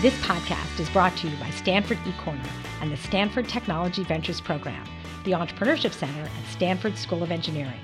This 0.01 0.13
podcast 0.21 0.79
is 0.79 0.89
brought 0.89 1.15
to 1.17 1.27
you 1.27 1.37
by 1.37 1.49
Stanford 1.51 1.97
eCorner 1.99 2.49
and 2.81 2.91
the 2.91 2.97
Stanford 2.97 3.47
Technology 3.47 4.03
Ventures 4.03 4.41
Program, 4.41 4.85
the 5.23 5.31
Entrepreneurship 5.31 5.93
Center 5.93 6.21
at 6.23 6.51
Stanford 6.51 6.97
School 6.97 7.21
of 7.21 7.31
Engineering. 7.31 7.79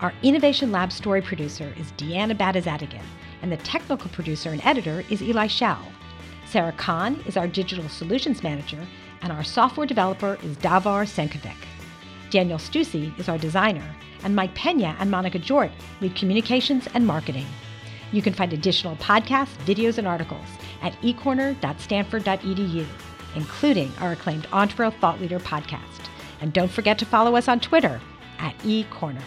Our 0.00 0.12
Innovation 0.22 0.70
Lab 0.70 0.92
story 0.92 1.22
producer 1.22 1.72
is 1.78 1.92
Deanna 1.92 2.36
Batazadigan, 2.36 3.04
and 3.42 3.50
the 3.50 3.56
technical 3.58 4.10
producer 4.10 4.50
and 4.50 4.64
editor 4.64 5.04
is 5.10 5.22
Eli 5.22 5.46
Shao. 5.46 5.80
Sarah 6.46 6.72
Kahn 6.72 7.20
is 7.26 7.36
our 7.36 7.48
digital 7.48 7.88
solutions 7.88 8.42
manager, 8.42 8.86
and 9.22 9.32
our 9.32 9.44
software 9.44 9.86
developer 9.86 10.38
is 10.42 10.56
Davar 10.56 11.06
Senkovic. 11.06 11.56
Daniel 12.34 12.58
Stussy 12.58 13.16
is 13.16 13.28
our 13.28 13.38
designer, 13.38 13.94
and 14.24 14.34
Mike 14.34 14.56
Pena 14.56 14.96
and 14.98 15.08
Monica 15.08 15.38
Jort 15.38 15.70
lead 16.00 16.16
communications 16.16 16.88
and 16.92 17.06
marketing. 17.06 17.46
You 18.10 18.22
can 18.22 18.32
find 18.32 18.52
additional 18.52 18.96
podcasts, 18.96 19.54
videos, 19.64 19.98
and 19.98 20.08
articles 20.08 20.48
at 20.82 21.00
ecorner.stanford.edu, 21.02 22.86
including 23.36 23.92
our 24.00 24.10
acclaimed 24.10 24.48
Entrepreneur 24.52 24.90
Thought 24.90 25.20
Leader 25.20 25.38
podcast. 25.38 26.08
And 26.40 26.52
don't 26.52 26.72
forget 26.72 26.98
to 26.98 27.06
follow 27.06 27.36
us 27.36 27.46
on 27.46 27.60
Twitter 27.60 28.00
at 28.40 28.58
ecorner. 28.58 29.22